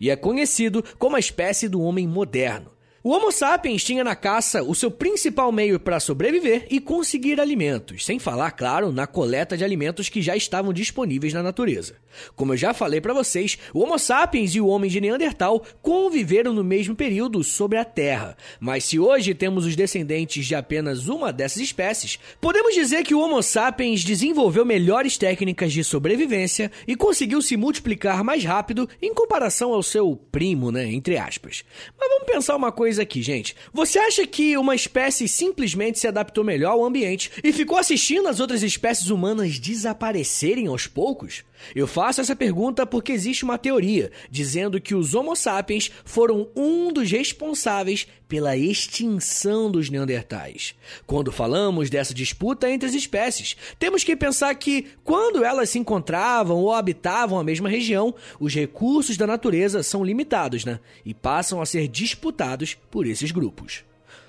e 0.00 0.10
é 0.10 0.16
conhecido 0.16 0.84
como 0.98 1.16
a 1.16 1.20
espécie 1.20 1.68
do 1.68 1.80
homem 1.80 2.06
moderno. 2.06 2.75
O 3.06 3.10
Homo 3.10 3.30
sapiens 3.30 3.84
tinha 3.84 4.02
na 4.02 4.16
caça 4.16 4.64
o 4.64 4.74
seu 4.74 4.90
principal 4.90 5.52
meio 5.52 5.78
para 5.78 6.00
sobreviver 6.00 6.66
e 6.68 6.80
conseguir 6.80 7.40
alimentos, 7.40 8.04
sem 8.04 8.18
falar, 8.18 8.50
claro, 8.50 8.90
na 8.90 9.06
coleta 9.06 9.56
de 9.56 9.62
alimentos 9.62 10.08
que 10.08 10.20
já 10.20 10.34
estavam 10.34 10.72
disponíveis 10.72 11.32
na 11.32 11.40
natureza. 11.40 11.94
Como 12.34 12.52
eu 12.52 12.56
já 12.56 12.74
falei 12.74 13.00
para 13.00 13.14
vocês, 13.14 13.58
o 13.72 13.80
Homo 13.80 13.96
sapiens 13.96 14.56
e 14.56 14.60
o 14.60 14.66
homem 14.66 14.90
de 14.90 15.00
Neandertal 15.00 15.62
conviveram 15.80 16.52
no 16.52 16.64
mesmo 16.64 16.96
período 16.96 17.44
sobre 17.44 17.78
a 17.78 17.84
Terra. 17.84 18.36
Mas 18.58 18.82
se 18.82 18.98
hoje 18.98 19.34
temos 19.34 19.64
os 19.64 19.76
descendentes 19.76 20.44
de 20.44 20.56
apenas 20.56 21.06
uma 21.06 21.32
dessas 21.32 21.62
espécies, 21.62 22.18
podemos 22.40 22.74
dizer 22.74 23.04
que 23.04 23.14
o 23.14 23.20
Homo 23.20 23.40
sapiens 23.42 24.02
desenvolveu 24.02 24.64
melhores 24.64 25.16
técnicas 25.16 25.72
de 25.72 25.84
sobrevivência 25.84 26.72
e 26.88 26.96
conseguiu 26.96 27.40
se 27.40 27.56
multiplicar 27.56 28.24
mais 28.24 28.44
rápido 28.44 28.88
em 29.00 29.14
comparação 29.14 29.72
ao 29.72 29.82
seu 29.82 30.16
primo, 30.32 30.72
né, 30.72 30.92
entre 30.92 31.16
aspas. 31.16 31.62
Mas 31.96 32.08
vamos 32.08 32.26
pensar 32.26 32.56
uma 32.56 32.72
coisa 32.72 32.95
coisa 32.96 33.02
aqui, 33.02 33.22
gente. 33.22 33.54
Você 33.72 33.98
acha 33.98 34.26
que 34.26 34.56
uma 34.56 34.74
espécie 34.74 35.28
simplesmente 35.28 35.98
se 35.98 36.08
adaptou 36.08 36.42
melhor 36.42 36.72
ao 36.72 36.84
ambiente 36.84 37.30
e 37.42 37.52
ficou 37.52 37.76
assistindo 37.76 38.28
as 38.28 38.40
outras 38.40 38.62
espécies 38.62 39.10
humanas 39.10 39.58
desaparecerem 39.58 40.66
aos 40.66 40.86
poucos? 40.86 41.44
Eu 41.74 41.86
faço 41.86 42.20
essa 42.20 42.36
pergunta 42.36 42.86
porque 42.86 43.12
existe 43.12 43.44
uma 43.44 43.58
teoria 43.58 44.10
dizendo 44.30 44.80
que 44.80 44.94
os 44.94 45.14
Homo 45.14 45.34
sapiens 45.34 45.90
foram 46.04 46.48
um 46.54 46.92
dos 46.92 47.10
responsáveis 47.10 48.06
pela 48.28 48.56
extinção 48.56 49.70
dos 49.70 49.88
Neandertais. 49.88 50.74
Quando 51.06 51.30
falamos 51.30 51.88
dessa 51.88 52.12
disputa 52.12 52.70
entre 52.70 52.88
as 52.88 52.94
espécies, 52.94 53.56
temos 53.78 54.02
que 54.02 54.16
pensar 54.16 54.54
que, 54.54 54.86
quando 55.04 55.44
elas 55.44 55.70
se 55.70 55.78
encontravam 55.78 56.58
ou 56.58 56.72
habitavam 56.72 57.38
a 57.38 57.44
mesma 57.44 57.68
região, 57.68 58.14
os 58.40 58.54
recursos 58.54 59.16
da 59.16 59.26
natureza 59.26 59.82
são 59.82 60.04
limitados, 60.04 60.64
né? 60.64 60.80
E 61.04 61.14
passam 61.14 61.60
a 61.60 61.66
ser 61.66 61.88
disputados 61.88 62.76
por 62.90 63.06
esses 63.06 63.30
grupos. 63.30 63.84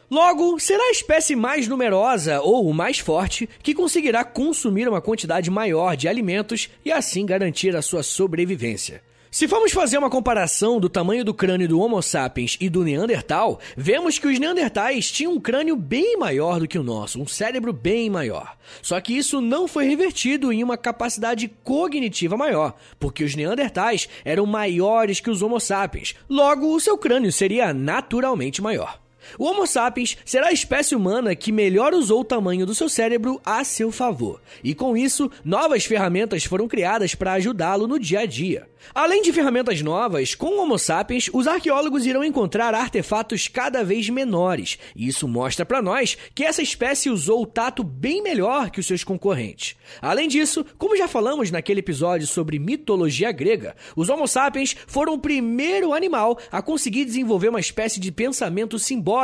Logo, 0.10 0.58
será 0.58 0.82
a 0.84 0.92
espécie 0.92 1.36
mais 1.36 1.68
numerosa 1.68 2.40
ou 2.40 2.72
mais 2.72 2.98
forte 2.98 3.50
que 3.62 3.74
conseguirá 3.74 4.24
consumir 4.24 4.88
uma 4.88 5.02
quantidade 5.02 5.52
maior 5.52 5.98
de 5.98 6.08
alimentos 6.08 6.70
e 6.86 6.94
assim 6.94 7.26
garantir 7.26 7.76
a 7.76 7.82
sua 7.82 8.02
sobrevivência. 8.04 9.04
Se 9.30 9.50
formos 9.50 9.74
fazer 9.74 9.98
uma 9.98 10.10
comparação 10.10 10.80
do 10.80 10.88
tamanho 10.88 11.26
do 11.26 11.34
crânio 11.34 11.68
do 11.68 11.82
Homo 11.82 12.02
sapiens 12.02 12.56
e 12.62 12.70
do 12.70 12.86
Neandertal, 12.86 13.60
vemos 13.76 14.18
que 14.18 14.28
os 14.28 14.40
Neandertais 14.40 15.12
tinham 15.12 15.34
um 15.34 15.42
crânio 15.42 15.76
bem 15.76 16.18
maior 16.18 16.62
do 16.62 16.68
que 16.70 16.80
o 16.80 16.84
nosso, 16.84 17.22
um 17.22 17.28
cérebro 17.28 17.74
bem 17.74 18.10
maior. 18.10 18.56
Só 18.82 19.02
que 19.02 19.16
isso 19.16 19.42
não 19.42 19.68
foi 19.68 19.86
revertido 19.90 20.54
em 20.54 20.64
uma 20.64 20.78
capacidade 20.78 21.50
cognitiva 21.66 22.38
maior, 22.38 22.76
porque 22.98 23.26
os 23.26 23.36
Neandertais 23.36 24.08
eram 24.24 24.46
maiores 24.46 25.20
que 25.20 25.30
os 25.30 25.42
Homo 25.42 25.60
sapiens, 25.60 26.16
logo 26.30 26.74
o 26.74 26.80
seu 26.80 26.98
crânio 26.98 27.32
seria 27.32 27.74
naturalmente 27.74 28.62
maior. 28.62 28.98
O 29.38 29.46
Homo 29.46 29.66
sapiens 29.66 30.18
será 30.26 30.48
a 30.48 30.54
espécie 30.54 30.96
humana 30.96 31.36
que 31.36 31.52
melhor 31.52 31.94
usou 31.94 32.22
o 32.22 32.26
tamanho 32.26 32.66
do 32.66 32.76
seu 32.76 32.90
cérebro 32.90 33.42
a 33.46 33.64
seu 33.64 33.92
favor, 33.92 34.42
e 34.64 34.74
com 34.74 34.96
isso, 34.96 35.32
novas 35.44 35.86
ferramentas 35.86 36.44
foram 36.46 36.68
criadas 36.68 37.16
para 37.16 37.34
ajudá-lo 37.34 37.88
no 37.88 38.00
dia 38.00 38.22
a 38.22 38.26
dia. 38.26 38.68
Além 38.94 39.22
de 39.22 39.34
ferramentas 39.34 39.82
novas, 39.82 40.36
com 40.36 40.48
o 40.48 40.62
Homo 40.62 40.78
sapiens, 40.78 41.30
os 41.34 41.48
arqueólogos 41.48 42.06
irão 42.06 42.24
encontrar 42.24 42.74
artefatos 42.74 43.48
cada 43.48 43.84
vez 43.84 44.10
menores, 44.10 44.78
e 44.96 45.08
isso 45.08 45.28
mostra 45.28 45.66
para 45.66 45.82
nós 45.82 46.18
que 46.34 46.44
essa 46.44 46.62
espécie 46.62 47.10
usou 47.10 47.42
o 47.42 47.46
tato 47.46 47.84
bem 47.84 48.22
melhor 48.22 48.70
que 48.70 48.80
os 48.80 48.86
seus 48.86 49.04
concorrentes. 49.04 49.76
Além 50.02 50.28
disso, 50.28 50.66
como 50.78 50.96
já 50.96 51.08
falamos 51.08 51.52
naquele 51.52 51.80
episódio 51.80 52.28
sobre 52.28 52.60
mitologia 52.60 53.32
grega, 53.32 53.76
os 53.96 54.10
Homo 54.10 54.28
sapiens 54.28 54.76
foram 54.88 55.14
o 55.14 55.20
primeiro 55.20 55.94
animal 55.94 56.38
a 56.52 56.62
conseguir 56.62 57.06
desenvolver 57.06 57.50
uma 57.50 57.60
espécie 57.60 58.00
de 58.00 58.12
pensamento 58.12 58.80
simbólico, 58.80 59.17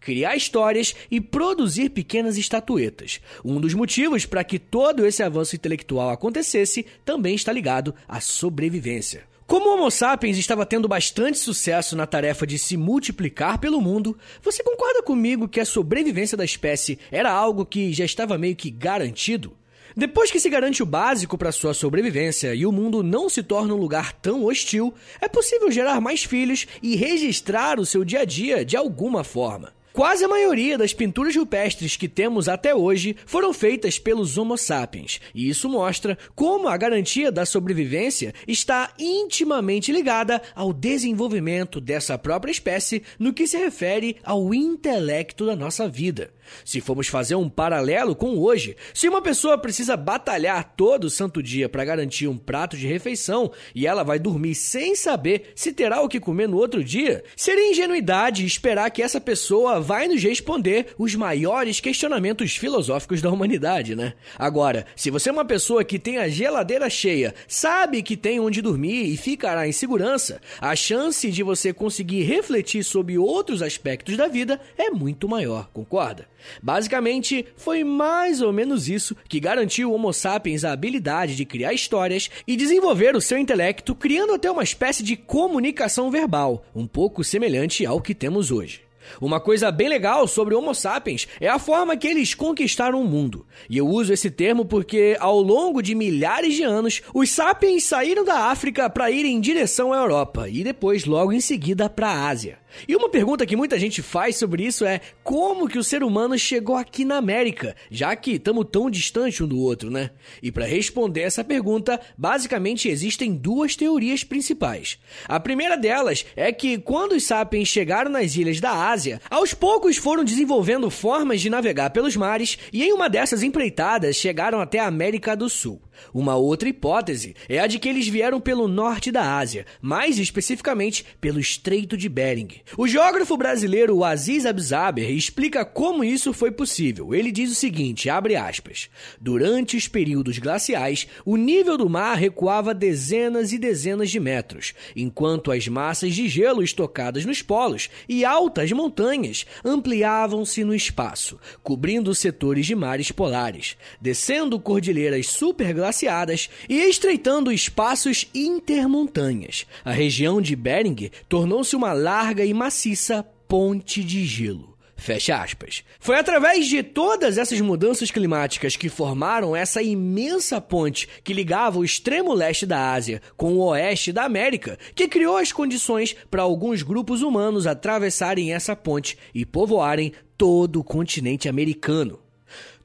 criar 0.00 0.36
histórias 0.36 0.94
e 1.10 1.20
produzir 1.20 1.90
pequenas 1.90 2.36
estatuetas. 2.36 3.20
Um 3.44 3.60
dos 3.60 3.74
motivos 3.74 4.26
para 4.26 4.44
que 4.44 4.58
todo 4.58 5.06
esse 5.06 5.22
avanço 5.22 5.56
intelectual 5.56 6.10
acontecesse 6.10 6.86
também 7.04 7.34
está 7.34 7.52
ligado 7.52 7.94
à 8.08 8.20
sobrevivência 8.20 8.60
sobrevivência. 8.70 9.28
Como 9.46 9.68
o 9.68 9.74
Homo 9.74 9.90
sapiens 9.90 10.38
estava 10.38 10.64
tendo 10.64 10.86
bastante 10.86 11.36
sucesso 11.38 11.96
na 11.96 12.06
tarefa 12.06 12.46
de 12.46 12.56
se 12.56 12.76
multiplicar 12.76 13.58
pelo 13.58 13.80
mundo, 13.80 14.16
você 14.42 14.62
concorda 14.62 15.02
comigo 15.02 15.48
que 15.48 15.58
a 15.58 15.64
sobrevivência 15.64 16.36
da 16.36 16.44
espécie 16.44 16.98
era 17.10 17.32
algo 17.32 17.66
que 17.66 17.92
já 17.92 18.04
estava 18.04 18.38
meio 18.38 18.54
que 18.54 18.70
garantido? 18.70 19.56
Depois 19.96 20.30
que 20.30 20.40
se 20.40 20.48
garante 20.48 20.82
o 20.82 20.86
básico 20.86 21.36
para 21.36 21.52
sua 21.52 21.74
sobrevivência 21.74 22.54
e 22.54 22.64
o 22.64 22.72
mundo 22.72 23.02
não 23.02 23.28
se 23.28 23.42
torna 23.42 23.74
um 23.74 23.78
lugar 23.78 24.12
tão 24.12 24.44
hostil, 24.44 24.94
é 25.20 25.28
possível 25.28 25.70
gerar 25.70 26.00
mais 26.00 26.24
filhos 26.24 26.66
e 26.82 26.96
registrar 26.96 27.80
o 27.80 27.86
seu 27.86 28.04
dia 28.04 28.20
a 28.20 28.24
dia 28.24 28.64
de 28.64 28.76
alguma 28.76 29.24
forma. 29.24 29.72
Quase 29.92 30.24
a 30.24 30.28
maioria 30.28 30.78
das 30.78 30.94
pinturas 30.94 31.34
rupestres 31.34 31.96
que 31.96 32.08
temos 32.08 32.48
até 32.48 32.72
hoje 32.72 33.16
foram 33.26 33.52
feitas 33.52 33.98
pelos 33.98 34.38
Homo 34.38 34.56
sapiens, 34.56 35.20
e 35.34 35.48
isso 35.48 35.68
mostra 35.68 36.16
como 36.34 36.68
a 36.68 36.76
garantia 36.76 37.32
da 37.32 37.44
sobrevivência 37.44 38.32
está 38.46 38.92
intimamente 38.96 39.90
ligada 39.90 40.40
ao 40.54 40.72
desenvolvimento 40.72 41.80
dessa 41.80 42.16
própria 42.16 42.52
espécie 42.52 43.02
no 43.18 43.32
que 43.32 43.48
se 43.48 43.58
refere 43.58 44.16
ao 44.22 44.54
intelecto 44.54 45.44
da 45.44 45.56
nossa 45.56 45.88
vida. 45.88 46.32
Se 46.64 46.80
formos 46.80 47.08
fazer 47.08 47.34
um 47.34 47.48
paralelo 47.48 48.14
com 48.14 48.38
hoje, 48.38 48.76
se 48.94 49.08
uma 49.08 49.22
pessoa 49.22 49.58
precisa 49.58 49.96
batalhar 49.96 50.74
todo 50.76 51.10
santo 51.10 51.42
dia 51.42 51.68
para 51.68 51.84
garantir 51.84 52.28
um 52.28 52.36
prato 52.36 52.76
de 52.76 52.86
refeição 52.86 53.50
e 53.74 53.86
ela 53.86 54.02
vai 54.02 54.18
dormir 54.18 54.54
sem 54.54 54.94
saber 54.94 55.52
se 55.54 55.72
terá 55.72 56.00
o 56.02 56.08
que 56.08 56.20
comer 56.20 56.48
no 56.48 56.56
outro 56.56 56.82
dia, 56.82 57.22
seria 57.36 57.70
ingenuidade 57.70 58.44
esperar 58.44 58.90
que 58.90 59.02
essa 59.02 59.20
pessoa 59.20 59.80
vai 59.80 60.08
nos 60.08 60.22
responder 60.22 60.94
os 60.98 61.14
maiores 61.14 61.80
questionamentos 61.80 62.56
filosóficos 62.56 63.22
da 63.22 63.30
humanidade, 63.30 63.94
né? 63.94 64.14
Agora, 64.38 64.86
se 64.96 65.10
você 65.10 65.28
é 65.28 65.32
uma 65.32 65.44
pessoa 65.44 65.84
que 65.84 65.98
tem 65.98 66.18
a 66.18 66.28
geladeira 66.28 66.88
cheia, 66.88 67.34
sabe 67.46 68.02
que 68.02 68.16
tem 68.16 68.40
onde 68.40 68.62
dormir 68.62 69.12
e 69.12 69.16
ficará 69.16 69.66
em 69.66 69.72
segurança, 69.72 70.40
a 70.60 70.74
chance 70.74 71.30
de 71.30 71.42
você 71.42 71.72
conseguir 71.72 72.22
refletir 72.22 72.84
sobre 72.84 73.18
outros 73.18 73.62
aspectos 73.62 74.16
da 74.16 74.28
vida 74.28 74.60
é 74.76 74.90
muito 74.90 75.28
maior, 75.28 75.68
concorda? 75.72 76.26
Basicamente, 76.62 77.46
foi 77.56 77.84
mais 77.84 78.40
ou 78.40 78.52
menos 78.52 78.88
isso 78.88 79.16
que 79.28 79.40
garantiu 79.40 79.90
o 79.90 79.94
Homo 79.94 80.12
sapiens 80.12 80.64
a 80.64 80.72
habilidade 80.72 81.36
de 81.36 81.44
criar 81.44 81.72
histórias 81.72 82.30
e 82.46 82.56
desenvolver 82.56 83.16
o 83.16 83.20
seu 83.20 83.38
intelecto, 83.38 83.94
criando 83.94 84.34
até 84.34 84.50
uma 84.50 84.62
espécie 84.62 85.02
de 85.02 85.16
comunicação 85.16 86.10
verbal, 86.10 86.64
um 86.74 86.86
pouco 86.86 87.24
semelhante 87.24 87.84
ao 87.86 88.00
que 88.00 88.14
temos 88.14 88.50
hoje. 88.50 88.90
Uma 89.20 89.40
coisa 89.40 89.70
bem 89.72 89.88
legal 89.88 90.28
sobre 90.28 90.54
Homo 90.54 90.74
sapiens 90.74 91.26
é 91.40 91.48
a 91.48 91.58
forma 91.58 91.96
que 91.96 92.06
eles 92.06 92.34
conquistaram 92.34 93.00
o 93.00 93.06
mundo. 93.06 93.46
E 93.68 93.78
eu 93.78 93.88
uso 93.88 94.12
esse 94.12 94.30
termo 94.30 94.64
porque, 94.64 95.16
ao 95.18 95.40
longo 95.40 95.82
de 95.82 95.94
milhares 95.94 96.54
de 96.54 96.62
anos, 96.62 97.02
os 97.14 97.30
sapiens 97.30 97.84
saíram 97.84 98.24
da 98.24 98.50
África 98.50 98.88
para 98.90 99.10
ir 99.10 99.24
em 99.24 99.40
direção 99.40 99.92
à 99.92 99.96
Europa 99.96 100.48
e 100.48 100.62
depois, 100.62 101.06
logo 101.06 101.32
em 101.32 101.40
seguida, 101.40 101.88
para 101.88 102.08
a 102.08 102.28
Ásia. 102.28 102.59
E 102.88 102.96
uma 102.96 103.08
pergunta 103.08 103.46
que 103.46 103.56
muita 103.56 103.78
gente 103.78 104.02
faz 104.02 104.36
sobre 104.36 104.64
isso 104.64 104.84
é 104.84 105.00
como 105.22 105.68
que 105.68 105.78
o 105.78 105.84
ser 105.84 106.02
humano 106.02 106.38
chegou 106.38 106.76
aqui 106.76 107.04
na 107.04 107.16
América, 107.16 107.76
já 107.90 108.14
que 108.16 108.32
estamos 108.32 108.66
tão 108.70 108.90
distantes 108.90 109.40
um 109.40 109.46
do 109.46 109.58
outro, 109.58 109.90
né? 109.90 110.10
E 110.42 110.50
para 110.50 110.66
responder 110.66 111.22
essa 111.22 111.44
pergunta, 111.44 112.00
basicamente 112.16 112.88
existem 112.88 113.34
duas 113.34 113.76
teorias 113.76 114.24
principais. 114.24 114.98
A 115.26 115.40
primeira 115.40 115.76
delas 115.76 116.24
é 116.36 116.52
que 116.52 116.78
quando 116.78 117.12
os 117.12 117.24
sapiens 117.24 117.68
chegaram 117.68 118.10
nas 118.10 118.36
ilhas 118.36 118.60
da 118.60 118.88
Ásia, 118.88 119.20
aos 119.30 119.54
poucos 119.54 119.96
foram 119.96 120.24
desenvolvendo 120.24 120.90
formas 120.90 121.40
de 121.40 121.50
navegar 121.50 121.90
pelos 121.90 122.16
mares 122.16 122.58
e 122.72 122.82
em 122.82 122.92
uma 122.92 123.08
dessas 123.08 123.42
empreitadas 123.42 124.16
chegaram 124.16 124.60
até 124.60 124.78
a 124.78 124.86
América 124.86 125.36
do 125.36 125.48
Sul. 125.48 125.80
Uma 126.12 126.36
outra 126.36 126.68
hipótese 126.68 127.34
é 127.48 127.58
a 127.58 127.66
de 127.66 127.78
que 127.78 127.88
eles 127.88 128.08
vieram 128.08 128.40
pelo 128.40 128.66
norte 128.66 129.12
da 129.12 129.36
Ásia, 129.38 129.66
mais 129.80 130.18
especificamente 130.18 131.04
pelo 131.20 131.40
Estreito 131.40 131.96
de 131.96 132.08
Bering. 132.08 132.59
O 132.76 132.86
geógrafo 132.86 133.36
brasileiro 133.36 134.04
Aziz 134.04 134.46
Abzaber 134.46 135.10
explica 135.10 135.64
como 135.64 136.04
isso 136.04 136.32
foi 136.32 136.50
possível. 136.50 137.14
Ele 137.14 137.30
diz 137.30 137.50
o 137.50 137.54
seguinte, 137.54 138.08
abre 138.08 138.36
aspas: 138.36 138.88
Durante 139.20 139.76
os 139.76 139.88
períodos 139.88 140.38
glaciais, 140.38 141.06
o 141.24 141.36
nível 141.36 141.76
do 141.76 141.88
mar 141.88 142.16
recuava 142.16 142.74
dezenas 142.74 143.52
e 143.52 143.58
dezenas 143.58 144.10
de 144.10 144.20
metros, 144.20 144.72
enquanto 144.94 145.52
as 145.52 145.66
massas 145.68 146.14
de 146.14 146.28
gelo 146.28 146.62
estocadas 146.62 147.24
nos 147.24 147.42
polos 147.42 147.90
e 148.08 148.24
altas 148.24 148.72
montanhas 148.72 149.46
ampliavam-se 149.64 150.64
no 150.64 150.74
espaço, 150.74 151.38
cobrindo 151.62 152.14
setores 152.14 152.66
de 152.66 152.74
mares 152.74 153.10
polares, 153.10 153.76
descendo 154.00 154.58
cordilheiras 154.60 155.26
superglaciares 155.26 155.90
glaciadas 155.90 156.48
e 156.68 156.88
estreitando 156.88 157.52
espaços 157.52 158.26
intermontanhas. 158.34 159.66
A 159.84 159.90
região 159.90 160.40
de 160.40 160.54
Bering 160.54 161.10
tornou-se 161.28 161.74
uma 161.74 161.92
larga 161.92 162.44
e 162.44 162.54
maciça 162.60 163.26
ponte 163.48 164.04
de 164.04 164.22
gelo. 164.26 164.76
Fecha 164.94 165.42
aspas. 165.42 165.82
Foi 165.98 166.16
através 166.16 166.66
de 166.66 166.82
todas 166.82 167.38
essas 167.38 167.58
mudanças 167.58 168.10
climáticas 168.10 168.76
que 168.76 168.90
formaram 168.90 169.56
essa 169.56 169.82
imensa 169.82 170.60
ponte 170.60 171.08
que 171.24 171.32
ligava 171.32 171.78
o 171.78 171.84
extremo 171.86 172.34
leste 172.34 172.66
da 172.66 172.92
Ásia 172.92 173.22
com 173.34 173.54
o 173.54 173.64
oeste 173.64 174.12
da 174.12 174.24
América 174.24 174.78
que 174.94 175.08
criou 175.08 175.38
as 175.38 175.52
condições 175.52 176.14
para 176.30 176.42
alguns 176.42 176.82
grupos 176.82 177.22
humanos 177.22 177.66
atravessarem 177.66 178.52
essa 178.52 178.76
ponte 178.76 179.16
e 179.34 179.46
povoarem 179.46 180.12
todo 180.36 180.80
o 180.80 180.84
continente 180.84 181.48
americano. 181.48 182.20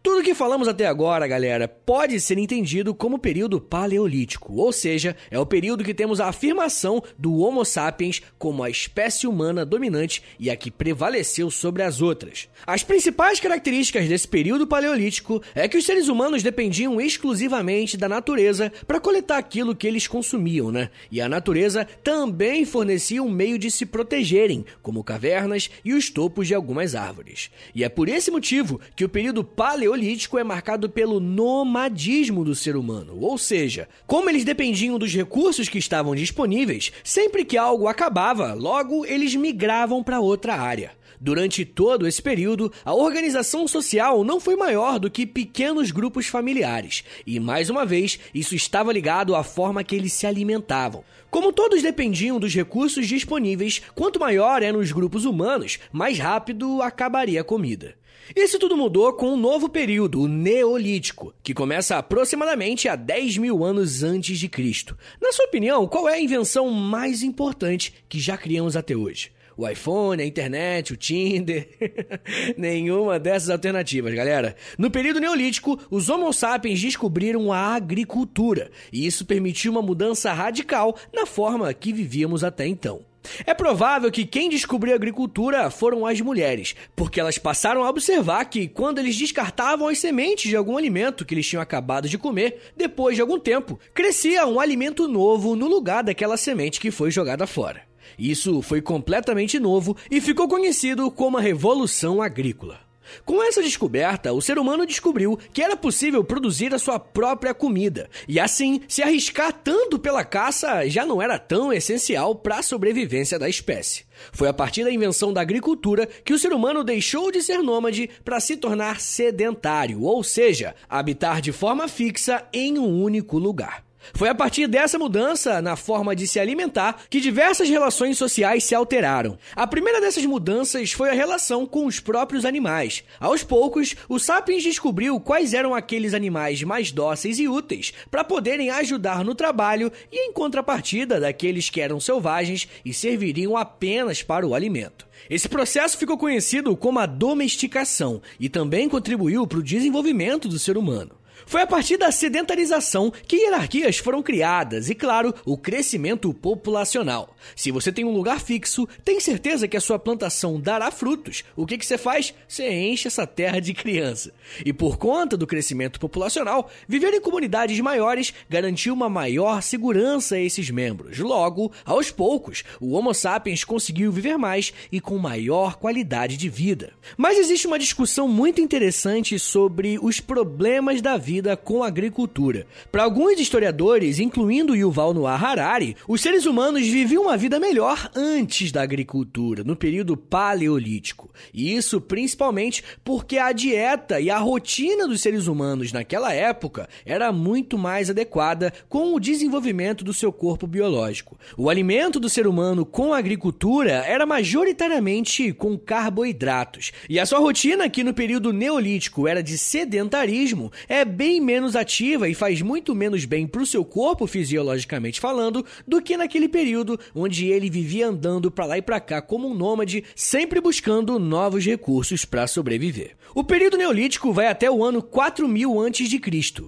Tudo 0.05 0.21
que 0.21 0.35
falamos 0.35 0.67
até 0.67 0.85
agora, 0.85 1.25
galera, 1.25 1.67
pode 1.67 2.19
ser 2.19 2.37
entendido 2.37 2.93
como 2.93 3.17
período 3.17 3.59
paleolítico, 3.59 4.53
ou 4.53 4.71
seja, 4.71 5.17
é 5.31 5.39
o 5.39 5.47
período 5.47 5.83
que 5.83 5.95
temos 5.95 6.19
a 6.19 6.27
afirmação 6.27 7.01
do 7.17 7.39
Homo 7.39 7.65
sapiens 7.65 8.21
como 8.37 8.63
a 8.63 8.69
espécie 8.69 9.25
humana 9.25 9.65
dominante 9.65 10.21
e 10.39 10.51
a 10.51 10.55
que 10.55 10.69
prevaleceu 10.69 11.49
sobre 11.49 11.81
as 11.81 12.03
outras. 12.03 12.47
As 12.67 12.83
principais 12.83 13.39
características 13.39 14.07
desse 14.07 14.27
período 14.27 14.67
paleolítico 14.67 15.41
é 15.55 15.67
que 15.67 15.75
os 15.75 15.83
seres 15.83 16.07
humanos 16.07 16.43
dependiam 16.43 17.01
exclusivamente 17.01 17.97
da 17.97 18.07
natureza 18.07 18.71
para 18.85 18.99
coletar 18.99 19.39
aquilo 19.39 19.75
que 19.75 19.87
eles 19.87 20.07
consumiam, 20.07 20.71
né? 20.71 20.91
E 21.11 21.19
a 21.19 21.27
natureza 21.27 21.83
também 22.03 22.63
fornecia 22.63 23.23
um 23.23 23.31
meio 23.31 23.57
de 23.57 23.71
se 23.71 23.87
protegerem, 23.87 24.67
como 24.83 25.03
cavernas 25.03 25.71
e 25.83 25.95
os 25.95 26.11
topos 26.11 26.47
de 26.47 26.53
algumas 26.53 26.93
árvores. 26.93 27.49
E 27.73 27.83
é 27.83 27.89
por 27.89 28.07
esse 28.07 28.29
motivo 28.29 28.79
que 28.95 29.03
o 29.03 29.09
período 29.09 29.43
paleolítico 29.43 29.94
paleolítico 29.95 30.37
é 30.37 30.43
marcado 30.43 30.89
pelo 30.89 31.21
nomadismo 31.21 32.43
do 32.43 32.53
ser 32.53 32.75
humano, 32.75 33.17
ou 33.17 33.37
seja, 33.37 33.87
como 34.05 34.29
eles 34.29 34.43
dependiam 34.43 34.99
dos 34.99 35.13
recursos 35.13 35.69
que 35.69 35.77
estavam 35.77 36.13
disponíveis, 36.13 36.91
sempre 37.01 37.45
que 37.45 37.57
algo 37.57 37.87
acabava, 37.87 38.53
logo 38.53 39.05
eles 39.05 39.33
migravam 39.35 40.03
para 40.03 40.19
outra 40.19 40.55
área. 40.55 40.91
Durante 41.25 41.65
todo 41.65 42.05
esse 42.05 42.21
período, 42.21 42.71
a 42.85 42.93
organização 42.93 43.67
social 43.67 44.23
não 44.23 44.39
foi 44.39 44.55
maior 44.55 44.99
do 44.99 45.09
que 45.09 45.25
pequenos 45.25 45.89
grupos 45.89 46.27
familiares, 46.27 47.03
e 47.25 47.39
mais 47.39 47.67
uma 47.67 47.83
vez, 47.83 48.19
isso 48.31 48.53
estava 48.53 48.93
ligado 48.93 49.33
à 49.33 49.43
forma 49.43 49.83
que 49.83 49.95
eles 49.95 50.13
se 50.13 50.27
alimentavam. 50.27 51.03
Como 51.31 51.51
todos 51.51 51.81
dependiam 51.81 52.39
dos 52.39 52.53
recursos 52.53 53.07
disponíveis, 53.07 53.81
quanto 53.95 54.19
maior 54.19 54.61
eram 54.61 54.77
os 54.77 54.91
grupos 54.91 55.25
humanos, 55.25 55.79
mais 55.91 56.19
rápido 56.19 56.79
acabaria 56.83 57.41
a 57.41 57.43
comida. 57.43 57.95
Isso 58.35 58.59
tudo 58.59 58.77
mudou 58.77 59.11
com 59.13 59.33
um 59.33 59.37
novo 59.37 59.67
período, 59.67 60.21
o 60.21 60.27
Neolítico, 60.27 61.33
que 61.41 61.55
começa 61.55 61.97
aproximadamente 61.97 62.87
há 62.87 62.95
10 62.95 63.39
mil 63.39 63.63
anos 63.63 64.03
antes 64.03 64.37
de 64.37 64.47
Cristo. 64.47 64.95
Na 65.19 65.31
sua 65.31 65.45
opinião, 65.45 65.87
qual 65.87 66.07
é 66.07 66.13
a 66.13 66.21
invenção 66.21 66.69
mais 66.69 67.23
importante 67.23 67.95
que 68.07 68.19
já 68.19 68.37
criamos 68.37 68.75
até 68.75 68.95
hoje? 68.95 69.33
O 69.57 69.67
iPhone, 69.67 70.21
a 70.21 70.25
internet, 70.25 70.93
o 70.93 70.97
Tinder. 70.97 71.67
Nenhuma 72.57 73.19
dessas 73.19 73.49
alternativas, 73.49 74.13
galera. 74.13 74.55
No 74.77 74.91
período 74.91 75.19
neolítico, 75.19 75.79
os 75.89 76.09
Homo 76.09 76.31
sapiens 76.33 76.81
descobriram 76.81 77.51
a 77.51 77.75
agricultura, 77.75 78.71
e 78.91 79.05
isso 79.05 79.25
permitiu 79.25 79.71
uma 79.71 79.81
mudança 79.81 80.33
radical 80.33 80.95
na 81.13 81.25
forma 81.25 81.73
que 81.73 81.93
vivíamos 81.93 82.43
até 82.43 82.67
então. 82.67 83.01
É 83.45 83.53
provável 83.53 84.11
que 84.11 84.25
quem 84.25 84.49
descobriu 84.49 84.93
a 84.93 84.95
agricultura 84.95 85.69
foram 85.69 86.05
as 86.05 86.21
mulheres, 86.21 86.75
porque 86.95 87.19
elas 87.19 87.37
passaram 87.37 87.83
a 87.83 87.89
observar 87.89 88.45
que 88.45 88.67
quando 88.67 88.99
eles 88.99 89.17
descartavam 89.17 89.87
as 89.87 89.99
sementes 89.99 90.49
de 90.49 90.55
algum 90.55 90.77
alimento 90.77 91.25
que 91.25 91.33
eles 91.33 91.47
tinham 91.47 91.61
acabado 91.61 92.07
de 92.07 92.17
comer, 92.17 92.71
depois 92.75 93.15
de 93.15 93.21
algum 93.21 93.39
tempo, 93.39 93.79
crescia 93.93 94.45
um 94.45 94.59
alimento 94.59 95.07
novo 95.07 95.55
no 95.55 95.67
lugar 95.67 96.03
daquela 96.03 96.37
semente 96.37 96.79
que 96.79 96.91
foi 96.91 97.11
jogada 97.11 97.47
fora. 97.47 97.81
Isso 98.17 98.61
foi 98.61 98.81
completamente 98.81 99.59
novo 99.59 99.95
e 100.09 100.21
ficou 100.21 100.47
conhecido 100.47 101.09
como 101.11 101.37
a 101.37 101.41
Revolução 101.41 102.21
Agrícola. 102.21 102.85
Com 103.23 103.41
essa 103.41 103.61
descoberta, 103.61 104.33
o 104.33 104.41
ser 104.41 104.57
humano 104.57 104.85
descobriu 104.85 105.37
que 105.53 105.61
era 105.61 105.77
possível 105.77 106.23
produzir 106.23 106.73
a 106.73 106.79
sua 106.79 106.99
própria 106.99 107.53
comida, 107.53 108.09
e 108.27 108.39
assim, 108.39 108.81
se 108.87 109.01
arriscar 109.01 109.53
tanto 109.53 109.99
pela 109.99 110.23
caça 110.23 110.87
já 110.89 111.05
não 111.05 111.21
era 111.21 111.37
tão 111.37 111.71
essencial 111.71 112.35
para 112.35 112.59
a 112.59 112.63
sobrevivência 112.63 113.37
da 113.37 113.49
espécie. 113.49 114.05
Foi 114.31 114.47
a 114.47 114.53
partir 114.53 114.83
da 114.83 114.91
invenção 114.91 115.33
da 115.33 115.41
agricultura 115.41 116.07
que 116.23 116.33
o 116.33 116.39
ser 116.39 116.53
humano 116.53 116.83
deixou 116.83 117.31
de 117.31 117.41
ser 117.41 117.59
nômade 117.59 118.09
para 118.23 118.39
se 118.39 118.57
tornar 118.57 118.99
sedentário, 118.99 120.01
ou 120.01 120.23
seja, 120.23 120.75
habitar 120.89 121.41
de 121.41 121.51
forma 121.51 121.87
fixa 121.87 122.43
em 122.53 122.79
um 122.79 123.03
único 123.03 123.37
lugar. 123.37 123.84
Foi 124.13 124.29
a 124.29 124.35
partir 124.35 124.67
dessa 124.67 124.99
mudança 124.99 125.61
na 125.61 125.75
forma 125.75 126.15
de 126.15 126.27
se 126.27 126.39
alimentar 126.39 127.03
que 127.09 127.19
diversas 127.19 127.69
relações 127.69 128.17
sociais 128.17 128.63
se 128.63 128.75
alteraram. 128.75 129.37
A 129.55 129.65
primeira 129.65 129.99
dessas 129.99 130.25
mudanças 130.25 130.91
foi 130.91 131.09
a 131.09 131.13
relação 131.13 131.65
com 131.65 131.85
os 131.85 131.99
próprios 131.99 132.45
animais. 132.45 133.03
Aos 133.19 133.43
poucos, 133.43 133.95
o 134.07 134.19
Sapiens 134.19 134.63
descobriu 134.63 135.19
quais 135.19 135.53
eram 135.53 135.73
aqueles 135.73 136.13
animais 136.13 136.63
mais 136.63 136.91
dóceis 136.91 137.39
e 137.39 137.47
úteis 137.47 137.93
para 138.11 138.23
poderem 138.23 138.69
ajudar 138.69 139.23
no 139.23 139.35
trabalho 139.35 139.91
e 140.11 140.27
em 140.27 140.33
contrapartida 140.33 141.19
daqueles 141.19 141.69
que 141.69 141.81
eram 141.81 141.99
selvagens 141.99 142.67
e 142.83 142.93
serviriam 142.93 143.57
apenas 143.57 144.21
para 144.21 144.45
o 144.45 144.53
alimento. 144.53 145.05
Esse 145.29 145.49
processo 145.49 145.97
ficou 145.97 146.17
conhecido 146.17 146.75
como 146.75 146.99
a 146.99 147.05
domesticação 147.05 148.21
e 148.39 148.49
também 148.49 148.87
contribuiu 148.87 149.47
para 149.47 149.59
o 149.59 149.63
desenvolvimento 149.63 150.47
do 150.47 150.59
ser 150.59 150.77
humano. 150.77 151.11
Foi 151.47 151.61
a 151.61 151.67
partir 151.67 151.97
da 151.97 152.11
sedentarização 152.11 153.13
que 153.27 153.35
hierarquias 153.35 153.99
foram 153.99 154.23
criadas 154.23 154.89
e, 154.89 154.95
claro, 154.95 155.33
o 155.45 155.55
crescimento 155.55 156.33
populacional. 156.33 157.35
Se 157.55 157.69
você 157.69 157.91
tem 157.91 158.03
um 158.03 158.11
lugar 158.11 158.41
fixo, 158.41 158.87
tem 159.03 159.19
certeza 159.19 159.67
que 159.67 159.77
a 159.77 159.81
sua 159.81 159.99
plantação 159.99 160.59
dará 160.59 160.89
frutos. 160.89 161.43
O 161.55 161.65
que, 161.65 161.77
que 161.77 161.85
você 161.85 161.99
faz? 161.99 162.33
Você 162.47 162.67
enche 162.67 163.07
essa 163.07 163.27
terra 163.27 163.59
de 163.59 163.73
criança. 163.73 164.33
E 164.65 164.73
por 164.73 164.97
conta 164.97 165.37
do 165.37 165.45
crescimento 165.45 165.99
populacional, 165.99 166.69
viver 166.87 167.13
em 167.13 167.21
comunidades 167.21 167.79
maiores 167.79 168.33
garantiu 168.49 168.93
uma 168.93 169.09
maior 169.09 169.61
segurança 169.61 170.35
a 170.35 170.41
esses 170.41 170.71
membros. 170.71 171.19
Logo, 171.19 171.71
aos 171.85 172.09
poucos, 172.09 172.63
o 172.81 172.93
Homo 172.93 173.13
sapiens 173.13 173.63
conseguiu 173.63 174.11
viver 174.11 174.37
mais 174.37 174.73
e 174.91 174.99
com 174.99 175.17
maior 175.19 175.75
qualidade 175.75 176.37
de 176.37 176.49
vida. 176.49 176.93
Mas 177.15 177.37
existe 177.37 177.67
uma 177.67 177.77
discussão 177.77 178.27
muito 178.27 178.59
interessante 178.59 179.37
sobre 179.37 179.99
os 180.01 180.19
problemas 180.19 181.01
da 181.01 181.17
vida 181.17 181.34
com 181.57 181.83
a 181.83 181.87
agricultura. 181.87 182.65
Para 182.91 183.03
alguns 183.03 183.39
historiadores, 183.39 184.19
incluindo 184.19 184.75
Yuval 184.75 185.13
Noah 185.13 185.35
Harari, 185.35 185.95
os 186.07 186.21
seres 186.21 186.45
humanos 186.45 186.87
viviam 186.87 187.23
uma 187.23 187.35
vida 187.35 187.59
melhor 187.59 188.09
antes 188.15 188.71
da 188.71 188.81
agricultura, 188.81 189.63
no 189.63 189.75
período 189.75 190.15
paleolítico. 190.15 191.29
E 191.53 191.75
isso 191.75 191.99
principalmente 191.99 192.83
porque 193.03 193.37
a 193.37 193.51
dieta 193.51 194.19
e 194.19 194.29
a 194.29 194.37
rotina 194.37 195.07
dos 195.07 195.21
seres 195.21 195.47
humanos 195.47 195.91
naquela 195.91 196.33
época 196.33 196.87
era 197.05 197.31
muito 197.31 197.77
mais 197.77 198.09
adequada 198.09 198.71
com 198.87 199.13
o 199.13 199.19
desenvolvimento 199.19 200.03
do 200.03 200.13
seu 200.13 200.31
corpo 200.31 200.67
biológico. 200.67 201.37
O 201.57 201.69
alimento 201.69 202.19
do 202.19 202.29
ser 202.29 202.47
humano 202.47 202.85
com 202.85 203.13
a 203.13 203.17
agricultura 203.17 204.03
era 204.05 204.25
majoritariamente 204.25 205.51
com 205.53 205.77
carboidratos, 205.77 206.91
e 207.09 207.19
a 207.19 207.25
sua 207.25 207.39
rotina 207.39 207.89
que 207.89 208.03
no 208.03 208.13
período 208.13 208.53
neolítico 208.53 209.27
era 209.27 209.41
de 209.41 209.57
sedentarismo 209.57 210.71
é 210.87 211.03
bem 211.03 211.24
bem 211.25 211.41
menos 211.41 211.75
ativa 211.75 212.29
e 212.29 212.35
faz 212.35 212.61
muito 212.61 212.93
menos 212.93 213.25
bem 213.25 213.47
para 213.47 213.63
o 213.63 213.65
seu 213.65 213.83
corpo, 213.83 214.27
fisiologicamente 214.27 215.19
falando, 215.19 215.65
do 215.87 215.99
que 215.99 216.15
naquele 216.15 216.47
período 216.47 216.99
onde 217.15 217.47
ele 217.47 217.67
vivia 217.67 218.07
andando 218.09 218.51
para 218.51 218.65
lá 218.65 218.77
e 218.77 218.81
para 218.81 218.99
cá 218.99 219.23
como 219.23 219.47
um 219.47 219.55
nômade, 219.55 220.03
sempre 220.15 220.61
buscando 220.61 221.17
novos 221.17 221.65
recursos 221.65 222.25
para 222.25 222.45
sobreviver. 222.45 223.15
O 223.33 223.43
período 223.43 223.75
neolítico 223.75 224.31
vai 224.31 224.45
até 224.45 224.69
o 224.69 224.83
ano 224.83 225.01
4000 225.01 225.81
a.C. 225.81 226.21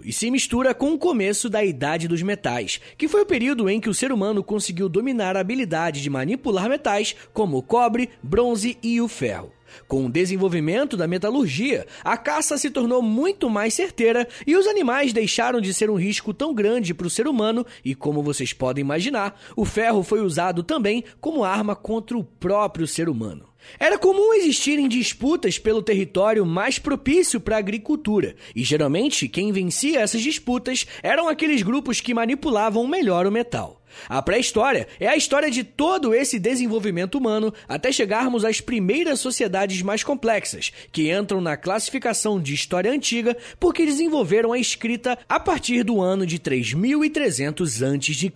e 0.03 0.11
se 0.11 0.31
mistura 0.31 0.73
com 0.73 0.91
o 0.91 0.97
começo 0.97 1.51
da 1.51 1.63
Idade 1.63 2.07
dos 2.07 2.23
Metais, 2.23 2.81
que 2.97 3.07
foi 3.07 3.21
o 3.21 3.27
período 3.27 3.69
em 3.69 3.79
que 3.79 3.89
o 3.89 3.93
ser 3.93 4.11
humano 4.11 4.43
conseguiu 4.43 4.89
dominar 4.89 5.37
a 5.37 5.39
habilidade 5.39 6.01
de 6.01 6.09
manipular 6.09 6.67
metais 6.67 7.15
como 7.31 7.57
o 7.57 7.61
cobre, 7.61 8.09
bronze 8.23 8.75
e 8.81 8.99
o 8.99 9.07
ferro. 9.07 9.56
Com 9.87 10.05
o 10.05 10.09
desenvolvimento 10.09 10.95
da 10.95 11.07
metalurgia, 11.07 11.85
a 12.03 12.17
caça 12.17 12.57
se 12.57 12.69
tornou 12.69 13.01
muito 13.01 13.49
mais 13.49 13.73
certeira 13.73 14.27
e 14.45 14.55
os 14.55 14.67
animais 14.67 15.13
deixaram 15.13 15.59
de 15.59 15.73
ser 15.73 15.89
um 15.89 15.95
risco 15.95 16.33
tão 16.33 16.53
grande 16.53 16.93
para 16.93 17.07
o 17.07 17.09
ser 17.09 17.27
humano, 17.27 17.65
e 17.83 17.93
como 17.93 18.23
vocês 18.23 18.53
podem 18.53 18.81
imaginar, 18.81 19.39
o 19.55 19.65
ferro 19.65 20.03
foi 20.03 20.21
usado 20.21 20.63
também 20.63 21.03
como 21.19 21.43
arma 21.43 21.75
contra 21.75 22.17
o 22.17 22.23
próprio 22.23 22.87
ser 22.87 23.09
humano. 23.09 23.45
Era 23.79 23.97
comum 23.97 24.33
existirem 24.33 24.87
disputas 24.87 25.59
pelo 25.59 25.81
território 25.81 26.45
mais 26.45 26.79
propício 26.79 27.39
para 27.39 27.57
a 27.57 27.59
agricultura, 27.59 28.35
e 28.55 28.63
geralmente 28.63 29.27
quem 29.27 29.51
vencia 29.51 29.99
essas 29.99 30.21
disputas 30.21 30.85
eram 31.03 31.27
aqueles 31.27 31.61
grupos 31.61 31.99
que 31.99 32.13
manipulavam 32.13 32.87
melhor 32.87 33.25
o 33.25 33.31
metal. 33.31 33.76
A 34.09 34.21
pré-história 34.21 34.87
é 34.99 35.07
a 35.07 35.15
história 35.15 35.49
de 35.49 35.63
todo 35.63 36.13
esse 36.13 36.39
desenvolvimento 36.39 37.17
humano 37.17 37.53
até 37.67 37.91
chegarmos 37.91 38.45
às 38.45 38.61
primeiras 38.61 39.19
sociedades 39.19 39.81
mais 39.81 40.03
complexas, 40.03 40.71
que 40.91 41.11
entram 41.11 41.41
na 41.41 41.57
classificação 41.57 42.39
de 42.39 42.53
história 42.53 42.91
antiga 42.91 43.35
porque 43.59 43.85
desenvolveram 43.85 44.53
a 44.53 44.59
escrita 44.59 45.17
a 45.27 45.39
partir 45.39 45.83
do 45.83 46.01
ano 46.01 46.25
de 46.25 46.39
3300 46.39 47.83
a.C. 47.83 48.31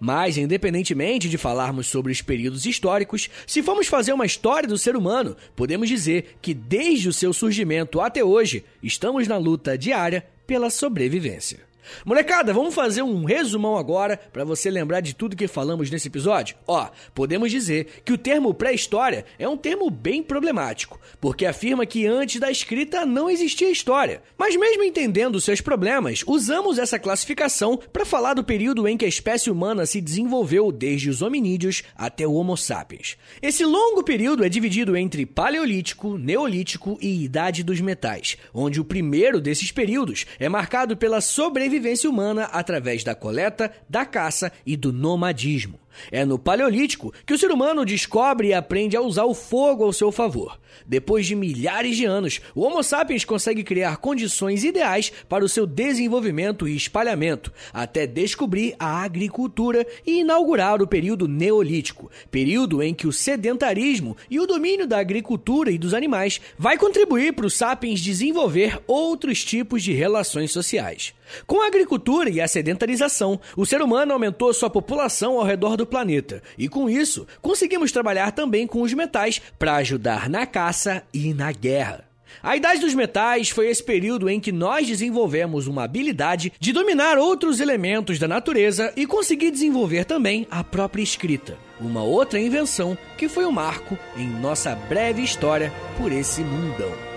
Mas, 0.00 0.36
independentemente 0.36 1.28
de 1.28 1.38
falarmos 1.38 1.86
sobre 1.86 2.12
os 2.12 2.20
períodos 2.20 2.66
históricos, 2.66 3.30
se 3.46 3.62
formos 3.62 3.86
fazer 3.86 4.12
uma 4.12 4.26
história 4.26 4.68
do 4.68 4.78
ser 4.78 4.96
humano, 4.96 5.36
podemos 5.54 5.88
dizer 5.88 6.36
que 6.42 6.52
desde 6.52 7.08
o 7.08 7.12
seu 7.12 7.32
surgimento 7.32 8.00
até 8.00 8.22
hoje, 8.22 8.64
estamos 8.82 9.28
na 9.28 9.36
luta 9.36 9.78
diária 9.78 10.26
pela 10.46 10.70
sobrevivência. 10.70 11.73
Molecada, 12.04 12.52
vamos 12.52 12.74
fazer 12.74 13.02
um 13.02 13.24
resumão 13.24 13.76
agora 13.76 14.16
para 14.32 14.44
você 14.44 14.70
lembrar 14.70 15.00
de 15.00 15.14
tudo 15.14 15.36
que 15.36 15.46
falamos 15.46 15.90
nesse 15.90 16.08
episódio? 16.08 16.56
Ó, 16.66 16.88
podemos 17.14 17.50
dizer 17.50 18.02
que 18.04 18.12
o 18.12 18.18
termo 18.18 18.54
pré-história 18.54 19.24
é 19.38 19.48
um 19.48 19.56
termo 19.56 19.90
bem 19.90 20.22
problemático, 20.22 20.98
porque 21.20 21.46
afirma 21.46 21.86
que 21.86 22.06
antes 22.06 22.40
da 22.40 22.50
escrita 22.50 23.04
não 23.04 23.30
existia 23.30 23.70
história. 23.70 24.22
Mas 24.38 24.56
mesmo 24.56 24.82
entendendo 24.82 25.40
seus 25.40 25.60
problemas, 25.60 26.22
usamos 26.26 26.78
essa 26.78 26.98
classificação 26.98 27.78
para 27.92 28.04
falar 28.04 28.34
do 28.34 28.44
período 28.44 28.86
em 28.88 28.96
que 28.96 29.04
a 29.04 29.08
espécie 29.08 29.50
humana 29.50 29.86
se 29.86 30.00
desenvolveu 30.00 30.72
desde 30.72 31.10
os 31.10 31.22
hominídeos 31.22 31.82
até 31.96 32.26
o 32.26 32.34
Homo 32.34 32.56
sapiens. 32.56 33.16
Esse 33.42 33.64
longo 33.64 34.02
período 34.02 34.44
é 34.44 34.48
dividido 34.48 34.96
entre 34.96 35.26
Paleolítico, 35.26 36.16
Neolítico 36.16 36.98
e 37.00 37.24
Idade 37.24 37.62
dos 37.62 37.80
Metais, 37.80 38.36
onde 38.52 38.80
o 38.80 38.84
primeiro 38.84 39.40
desses 39.40 39.70
períodos 39.70 40.26
é 40.38 40.48
marcado 40.48 40.96
pela 40.96 41.20
sobrevivência 41.20 41.73
sobrevivência 41.74 42.08
humana 42.08 42.44
através 42.52 43.02
da 43.02 43.14
coleta, 43.14 43.72
da 43.88 44.04
caça 44.04 44.52
e 44.64 44.76
do 44.76 44.92
nomadismo. 44.92 45.78
É 46.10 46.24
no 46.24 46.38
Paleolítico 46.38 47.12
que 47.26 47.32
o 47.32 47.38
ser 47.38 47.50
humano 47.50 47.84
descobre 47.84 48.48
e 48.48 48.54
aprende 48.54 48.96
a 48.96 49.00
usar 49.00 49.24
o 49.24 49.34
fogo 49.34 49.84
ao 49.84 49.92
seu 49.92 50.12
favor. 50.12 50.58
Depois 50.86 51.26
de 51.26 51.34
milhares 51.34 51.96
de 51.96 52.04
anos, 52.04 52.40
o 52.54 52.62
Homo 52.62 52.82
sapiens 52.82 53.24
consegue 53.24 53.62
criar 53.62 53.98
condições 53.98 54.64
ideais 54.64 55.12
para 55.28 55.44
o 55.44 55.48
seu 55.48 55.66
desenvolvimento 55.66 56.68
e 56.68 56.76
espalhamento, 56.76 57.52
até 57.72 58.06
descobrir 58.06 58.74
a 58.78 59.02
agricultura 59.02 59.86
e 60.06 60.20
inaugurar 60.20 60.82
o 60.82 60.86
período 60.86 61.28
Neolítico, 61.28 62.10
período 62.30 62.82
em 62.82 62.94
que 62.94 63.06
o 63.06 63.12
sedentarismo 63.12 64.16
e 64.30 64.40
o 64.40 64.46
domínio 64.46 64.86
da 64.86 64.98
agricultura 64.98 65.70
e 65.70 65.78
dos 65.78 65.94
animais 65.94 66.40
vai 66.58 66.76
contribuir 66.76 67.32
para 67.32 67.46
os 67.46 67.54
sapiens 67.54 68.00
desenvolver 68.00 68.80
outros 68.86 69.44
tipos 69.44 69.82
de 69.82 69.92
relações 69.92 70.52
sociais. 70.52 71.14
Com 71.46 71.62
a 71.62 71.66
agricultura 71.66 72.30
e 72.30 72.40
a 72.40 72.48
sedentarização, 72.48 73.40
o 73.56 73.64
ser 73.64 73.82
humano 73.82 74.12
aumentou 74.12 74.52
sua 74.52 74.70
população 74.70 75.38
ao 75.38 75.44
redor 75.44 75.76
do 75.76 75.86
planeta, 75.86 76.42
e 76.58 76.68
com 76.68 76.88
isso, 76.88 77.26
conseguimos 77.40 77.90
trabalhar 77.92 78.32
também 78.32 78.66
com 78.66 78.82
os 78.82 78.92
metais 78.92 79.40
para 79.58 79.76
ajudar 79.76 80.28
na 80.28 80.46
caça 80.46 80.63
e 81.12 81.34
na 81.34 81.52
guerra. 81.52 82.04
A 82.42 82.56
Idade 82.56 82.80
dos 82.80 82.94
Metais 82.94 83.48
foi 83.50 83.68
esse 83.68 83.82
período 83.82 84.28
em 84.28 84.40
que 84.40 84.52
nós 84.52 84.86
desenvolvemos 84.86 85.66
uma 85.66 85.84
habilidade 85.84 86.52
de 86.58 86.72
dominar 86.72 87.16
outros 87.16 87.60
elementos 87.60 88.18
da 88.18 88.28
natureza 88.28 88.92
e 88.96 89.06
conseguir 89.06 89.50
desenvolver 89.50 90.04
também 90.04 90.46
a 90.50 90.62
própria 90.64 91.02
escrita, 91.02 91.56
uma 91.80 92.02
outra 92.02 92.40
invenção 92.40 92.98
que 93.16 93.28
foi 93.28 93.46
um 93.46 93.52
marco 93.52 93.98
em 94.16 94.28
nossa 94.28 94.74
breve 94.74 95.22
história 95.22 95.72
por 95.96 96.12
esse 96.12 96.42
mundão. 96.42 97.13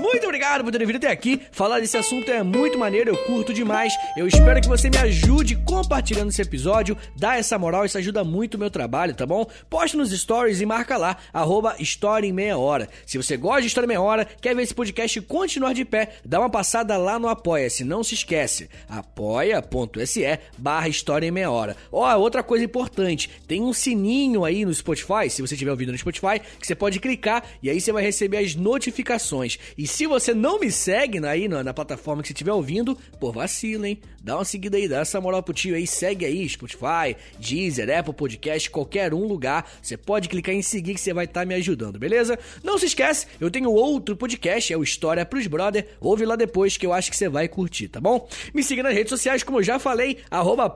Muito 0.00 0.24
obrigado 0.24 0.64
por 0.64 0.72
terem 0.72 0.86
vindo 0.86 0.96
até 0.96 1.08
aqui. 1.08 1.40
Falar 1.52 1.80
desse 1.80 1.96
assunto 1.96 2.30
é 2.30 2.42
muito 2.42 2.78
maneiro, 2.78 3.10
eu 3.10 3.16
curto 3.24 3.52
demais. 3.52 3.92
Eu 4.16 4.26
espero 4.26 4.60
que 4.60 4.68
você 4.68 4.90
me 4.90 4.96
ajude 4.96 5.54
compartilhando 5.56 6.30
esse 6.30 6.42
episódio, 6.42 6.96
dá 7.16 7.36
essa 7.36 7.58
moral, 7.58 7.84
isso 7.84 7.98
ajuda 7.98 8.24
muito 8.24 8.54
o 8.54 8.58
meu 8.58 8.70
trabalho, 8.70 9.14
tá 9.14 9.26
bom? 9.26 9.46
Poste 9.68 9.96
nos 9.96 10.10
stories 10.10 10.60
e 10.60 10.66
marca 10.66 10.96
lá, 10.96 11.16
arroba 11.32 11.76
História 11.78 12.26
em 12.26 12.32
Meia 12.32 12.58
Hora. 12.58 12.88
Se 13.06 13.16
você 13.16 13.36
gosta 13.36 13.62
de 13.62 13.68
História 13.68 13.86
em 13.86 13.88
Meia 13.88 14.00
Hora, 14.00 14.24
quer 14.24 14.54
ver 14.54 14.62
esse 14.62 14.74
podcast 14.74 15.20
continuar 15.22 15.72
de 15.72 15.84
pé, 15.84 16.14
dá 16.24 16.40
uma 16.40 16.50
passada 16.50 16.96
lá 16.96 17.18
no 17.18 17.28
Apoia-se, 17.28 17.84
não 17.84 18.02
se 18.02 18.14
esquece, 18.14 18.68
apoia.se 18.88 20.38
barra 20.58 20.88
História 20.88 21.26
em 21.26 21.30
Meia 21.30 21.50
Hora. 21.50 21.76
Ó, 21.92 22.16
outra 22.16 22.42
coisa 22.42 22.64
importante, 22.64 23.30
tem 23.46 23.62
um 23.62 23.72
sininho 23.72 24.44
aí 24.44 24.64
no 24.64 24.74
Spotify, 24.74 25.30
se 25.30 25.42
você 25.42 25.54
estiver 25.54 25.70
ouvindo 25.70 25.92
no 25.92 25.98
Spotify, 25.98 26.40
que 26.58 26.66
você 26.66 26.74
pode 26.74 26.98
clicar 26.98 27.44
e 27.62 27.70
aí 27.70 27.80
você 27.80 27.92
vai 27.92 28.02
receber 28.02 28.38
as 28.38 28.54
notificações 28.54 29.49
e 29.76 29.86
se 29.86 30.06
você 30.06 30.34
não 30.34 30.58
me 30.58 30.70
segue 30.70 31.24
aí 31.26 31.48
na, 31.48 31.64
na 31.64 31.74
plataforma 31.74 32.22
que 32.22 32.28
você 32.28 32.32
estiver 32.32 32.52
ouvindo, 32.52 32.96
pô, 33.18 33.32
vacila, 33.32 33.88
hein? 33.88 34.00
Dá 34.22 34.36
uma 34.36 34.44
seguida 34.44 34.76
aí, 34.76 34.86
dá 34.86 35.00
essa 35.00 35.20
moral 35.20 35.42
pro 35.42 35.54
tio 35.54 35.74
aí, 35.74 35.86
segue 35.86 36.26
aí, 36.26 36.46
Spotify, 36.48 37.16
Deezer, 37.38 37.98
Apple 37.98 38.12
Podcast, 38.12 38.68
qualquer 38.70 39.14
um 39.14 39.24
lugar. 39.24 39.70
Você 39.80 39.96
pode 39.96 40.28
clicar 40.28 40.54
em 40.54 40.62
seguir 40.62 40.94
que 40.94 41.00
você 41.00 41.14
vai 41.14 41.24
estar 41.24 41.40
tá 41.40 41.46
me 41.46 41.54
ajudando, 41.54 41.98
beleza? 41.98 42.38
Não 42.62 42.78
se 42.78 42.86
esquece, 42.86 43.26
eu 43.40 43.50
tenho 43.50 43.70
outro 43.70 44.16
podcast, 44.16 44.72
é 44.72 44.76
o 44.76 44.82
História 44.82 45.24
pros 45.24 45.46
Brother. 45.46 45.88
Ouve 46.00 46.26
lá 46.26 46.36
depois 46.36 46.76
que 46.76 46.84
eu 46.84 46.92
acho 46.92 47.10
que 47.10 47.16
você 47.16 47.28
vai 47.28 47.48
curtir, 47.48 47.88
tá 47.88 48.00
bom? 48.00 48.28
Me 48.52 48.62
siga 48.62 48.82
nas 48.82 48.94
redes 48.94 49.10
sociais, 49.10 49.42
como 49.42 49.58
eu 49.58 49.62
já 49.62 49.78
falei, 49.78 50.18
arroba 50.30 50.70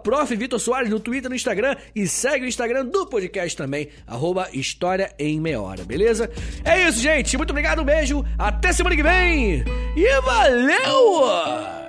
Soares 0.59 0.89
no 0.89 1.01
Twitter, 1.01 1.29
no 1.29 1.37
Instagram 1.37 1.77
e 1.95 2.07
segue 2.07 2.47
o 2.47 2.49
Instagram 2.49 2.87
do 2.87 3.07
podcast 3.07 3.57
também, 3.57 3.89
arroba 4.07 4.49
História 4.53 5.13
em 5.19 5.39
Meia 5.41 5.61
Hora, 5.61 5.85
beleza? 5.85 6.31
É 6.65 6.89
isso, 6.89 7.01
gente. 7.01 7.37
Muito 7.37 7.51
obrigado, 7.51 7.83
um 7.83 7.85
beijo. 7.85 8.25
Até 8.65 8.73
semana 8.73 8.97
que 8.97 9.03
vem! 9.03 9.63
E 9.95 10.21
valeu! 10.23 11.84